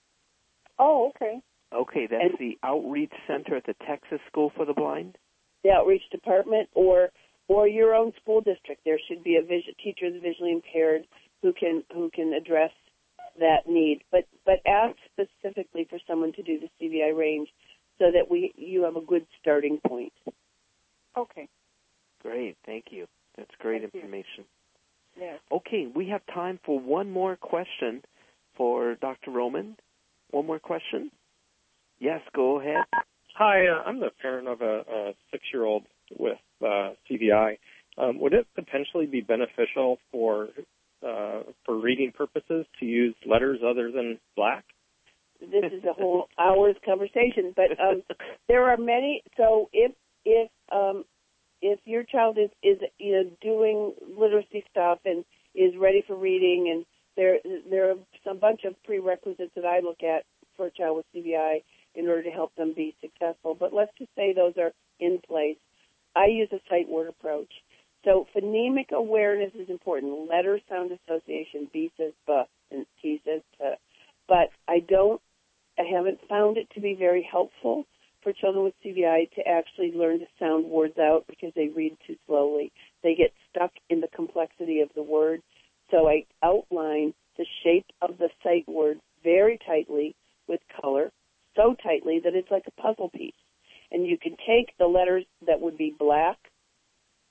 [0.79, 1.41] Oh, okay.
[1.73, 5.17] Okay, that's and, the outreach center at the Texas School for the Blind.
[5.63, 7.11] The outreach department, or
[7.49, 8.83] or your own school district.
[8.85, 11.07] There should be a vision, teacher that's visually impaired
[11.43, 12.73] who can who can address
[13.39, 14.03] that need.
[14.11, 17.49] But but ask specifically for someone to do the CVI range
[17.99, 20.13] so that we you have a good starting point.
[21.17, 21.49] Okay.
[22.23, 23.07] Great, thank you.
[23.37, 24.39] That's great thank information.
[24.39, 24.45] You.
[25.19, 25.39] Yes.
[25.53, 28.03] Okay, we have time for one more question
[28.57, 29.31] for Dr.
[29.31, 29.77] Roman.
[30.31, 31.11] One more question.
[31.99, 32.85] Yes, go ahead.
[33.35, 35.85] Hi, uh, I'm the parent of a, a six-year-old
[36.19, 37.59] with uh, CVI.
[37.99, 40.49] Um, would it potentially be beneficial for
[41.07, 44.65] uh, for reading purposes to use letters other than black?
[45.41, 48.03] This is a whole hour's conversation, but um,
[48.49, 49.23] there are many.
[49.37, 49.93] So if
[50.25, 51.05] if um,
[51.63, 56.71] if your child is is you know doing literacy stuff and is ready for reading,
[56.73, 56.87] and
[57.17, 57.39] there
[57.69, 60.25] there are some bunch of prerequisites that I look at
[60.57, 61.63] for a child with CVI
[61.95, 63.57] in order to help them be successful.
[63.59, 65.57] But let's just say those are in place.
[66.15, 67.53] I use a sight word approach.
[68.05, 70.29] So phonemic awareness is important.
[70.31, 73.65] Letter sound association, B says B and T says T.
[74.27, 75.21] But I don't,
[75.79, 77.85] I haven't found it to be very helpful
[78.23, 82.17] for children with CVI to actually learn to sound words out because they read too
[82.27, 82.73] slowly.
[83.03, 85.41] They get stuck in the complexity of the word.
[85.91, 90.15] So I outline the shape of the sight word very tightly
[90.49, 91.11] with color,
[91.57, 93.33] so tightly that it's like a puzzle piece.
[93.91, 96.39] And you can take the letters that would be black,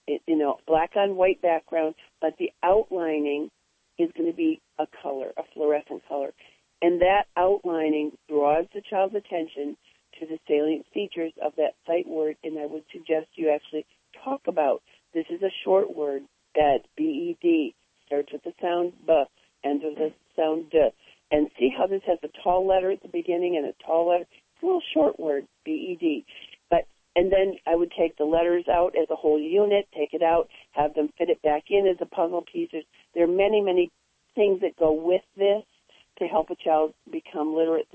[0.07, 3.49] you know, black on white background, but the outlining
[3.97, 6.31] is going to be a color, a fluorescent color.
[6.81, 9.77] And that outlining draws the child's attention
[10.29, 13.85] the salient features of that sight word, and I would suggest you actually
[14.23, 14.81] talk about
[15.13, 16.23] this is a short word,
[16.53, 17.75] bed, B-E-D,
[18.05, 19.23] starts with the sound B,
[19.63, 20.89] ends with the sound D.
[21.31, 24.25] And see how this has a tall letter at the beginning and a tall letter?
[24.29, 26.25] It's a little short word, B-E-D.
[26.69, 30.23] But, and then I would take the letters out as a whole unit, take it
[30.23, 32.69] out, have them fit it back in as a puzzle piece.
[33.13, 33.91] There are many, many
[34.35, 35.63] things that go with this
[36.19, 37.87] to help a child become literate.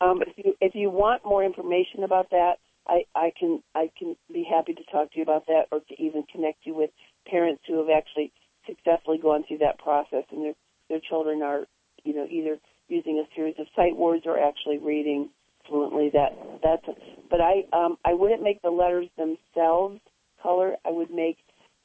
[0.00, 2.54] Um, if you if you want more information about that,
[2.86, 6.02] I, I can I can be happy to talk to you about that, or to
[6.02, 6.90] even connect you with
[7.26, 8.32] parents who have actually
[8.66, 10.54] successfully gone through that process, and their
[10.88, 11.66] their children are
[12.04, 15.30] you know either using a series of sight words or actually reading
[15.68, 16.10] fluently.
[16.12, 16.30] That
[16.62, 16.86] that's.
[16.88, 16.92] A,
[17.30, 20.00] but I um, I wouldn't make the letters themselves
[20.42, 20.76] color.
[20.84, 21.38] I would make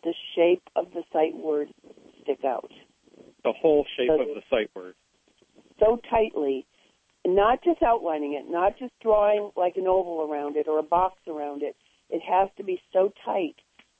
[0.04, 1.70] the shape of the sight word
[2.22, 2.72] stick out.
[3.44, 4.96] The whole shape so, of the sight word.
[5.80, 6.66] So tightly
[7.36, 11.16] not just outlining it, not just drawing like an oval around it or a box
[11.28, 11.76] around it.
[12.10, 13.56] It has to be so tight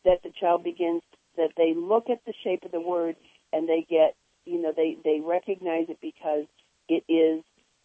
[0.06, 1.02] that the child begins
[1.38, 3.16] that they look at the shape of the word
[3.54, 4.16] and they get,
[4.46, 6.46] you know, they they recognize it because
[6.88, 7.44] it is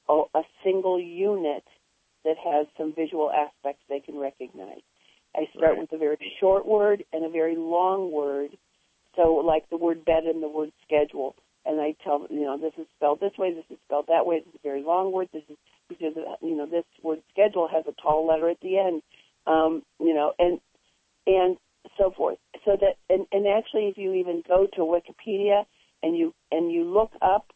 [0.08, 1.64] a, a single unit
[2.24, 4.80] that has some visual aspects they can recognize.
[5.36, 5.78] I start right.
[5.78, 8.50] with a very short word and a very long word.
[9.16, 11.36] So like the word bed and the word schedule
[11.66, 14.40] and I tell you know, this is spelled this way, this is spelled that way,
[14.40, 15.56] this is a very long word, this is
[15.88, 19.02] because you know this word schedule has a tall letter at the end,
[19.46, 20.60] um, you know, and
[21.26, 21.56] and
[21.98, 22.38] so forth.
[22.64, 25.64] So that and, and actually, if you even go to Wikipedia
[26.02, 27.52] and you and you look up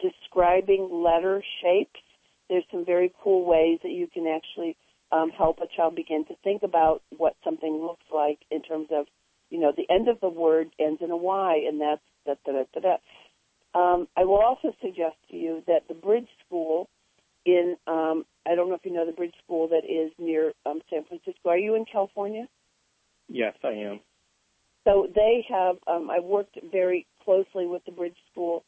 [0.00, 2.00] describing letter shapes,
[2.48, 4.76] there's some very cool ways that you can actually
[5.12, 9.06] um, help a child begin to think about what something looks like in terms of,
[9.50, 12.64] you know, the end of the word ends in a Y, and that's da da
[12.74, 12.80] da.
[12.80, 12.96] da.
[13.74, 16.88] Um, I will also suggest to you that the Bridge School
[17.44, 20.80] in, um, I don't know if you know the Bridge School that is near um,
[20.90, 21.50] San Francisco.
[21.50, 22.46] Are you in California?
[23.28, 24.00] Yes, I am.
[24.84, 28.64] So they have, um, I've worked very closely with the Bridge School,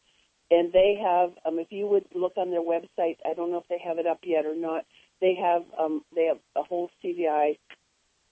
[0.51, 3.69] and they have, um, if you would look on their website, I don't know if
[3.69, 4.85] they have it up yet or not,
[5.21, 7.57] they have, um, they have a whole CVI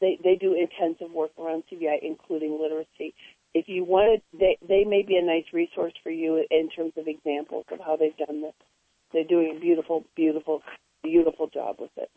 [0.00, 3.14] they they do intensive work around CVI, including literacy
[3.56, 7.08] if you wanted, they they may be a nice resource for you in terms of
[7.08, 8.52] examples of how they've done this.
[9.14, 10.60] They're doing a beautiful, beautiful,
[11.02, 12.10] beautiful job with it.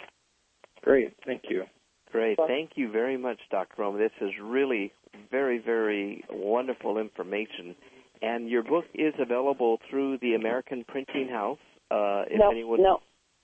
[0.82, 1.64] Great, thank you.
[2.12, 3.82] Great, thank you very much, Dr.
[3.82, 4.02] Roman.
[4.02, 4.92] This is really
[5.32, 7.74] very, very wonderful information.
[8.22, 11.60] And your book is available through the American Printing House.
[11.90, 13.00] Uh, if no, anyone no,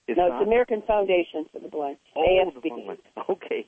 [0.07, 0.41] it's no, not?
[0.41, 1.97] it's American Foundation for the Blind.
[2.17, 2.61] Oh, AFB.
[2.61, 2.97] the wrong one.
[3.29, 3.65] Okay,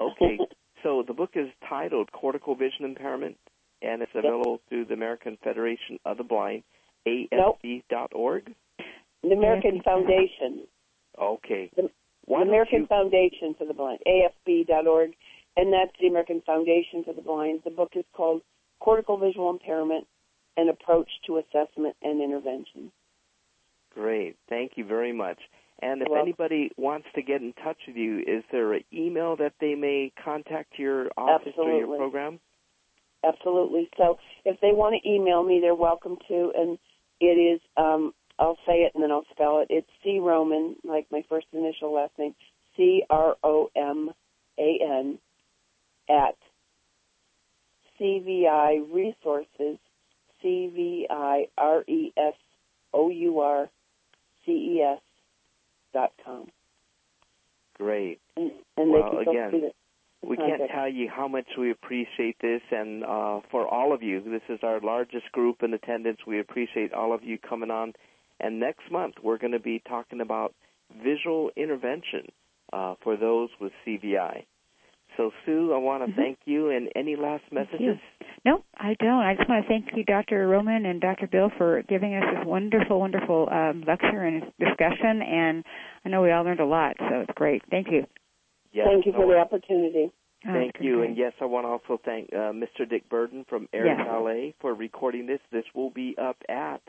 [0.00, 0.38] okay.
[0.82, 3.36] so the book is titled Cortical Vision Impairment
[3.82, 6.62] and it's available through the American Federation of the Blind,
[7.06, 8.54] AFB.org.
[9.22, 10.66] The American Foundation.
[11.20, 11.70] Okay.
[11.76, 11.90] The,
[12.26, 12.86] the American you...
[12.86, 15.12] Foundation for the Blind, AFB.org,
[15.56, 17.60] and that's the American Foundation for the Blind.
[17.64, 18.42] The book is called
[18.80, 20.06] Cortical Visual Impairment
[20.56, 22.92] An Approach to Assessment and Intervention.
[23.94, 24.36] Great.
[24.48, 25.38] Thank you very much.
[25.82, 29.36] And if You're anybody wants to get in touch with you, is there an email
[29.36, 31.72] that they may contact your office Absolutely.
[31.72, 32.40] or your program?
[33.24, 33.88] Absolutely.
[33.96, 36.52] So if they want to email me, they're welcome to.
[36.56, 36.78] And
[37.20, 39.66] it is, um, I'll say it and then I'll spell it.
[39.70, 42.34] It's C Roman, like my first initial last name,
[42.76, 44.10] C R O M
[44.58, 45.18] A N,
[46.08, 46.36] at
[48.00, 49.78] CVI Resources,
[50.40, 52.34] C V I R E S
[52.94, 53.68] O U R
[54.46, 55.00] C E S
[55.92, 56.46] dot com.
[57.76, 58.20] Great.
[58.36, 59.70] And, and Well, they can go again,
[60.22, 60.72] We can't contact.
[60.72, 64.60] tell you how much we appreciate this, and uh, for all of you, this is
[64.62, 66.18] our largest group in attendance.
[66.26, 67.94] We appreciate all of you coming on.
[68.38, 70.54] And next month, we're going to be talking about
[71.02, 72.28] visual intervention
[72.72, 74.44] uh, for those with CVI.
[75.16, 76.16] So, Sue, I want to Mhm.
[76.16, 76.70] thank you.
[76.70, 77.98] And any last messages?
[78.44, 79.20] No, I don't.
[79.22, 80.46] I just want to thank you, Dr.
[80.48, 81.26] Roman and Dr.
[81.26, 85.20] Bill, for giving us this wonderful, wonderful um, lecture and discussion.
[85.20, 85.64] And
[86.04, 87.62] I know we all learned a lot, so it's great.
[87.70, 88.06] Thank you.
[88.72, 90.12] Yes, Thank you no for the opportunity.
[90.44, 90.96] Thank it's you.
[90.96, 91.08] great.
[91.10, 92.88] And yes, I want to also thank uh, Mr.
[92.88, 94.06] Dick Burden from Airs Yes.
[94.08, 95.40] LA for recording this.
[95.52, 96.80] This will be up at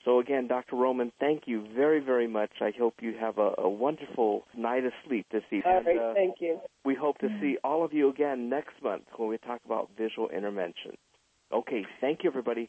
[0.07, 0.77] So again, Dr.
[0.77, 2.51] Roman, thank you very, very much.
[2.61, 5.63] I hope you have a, a wonderful night of sleep this evening.
[5.65, 6.61] All right, And, uh, thank you.
[6.85, 10.29] we hope to see all of you again next month when we talk about visual
[10.29, 10.93] intervention.
[11.51, 12.65] Okay, thank you, everybody.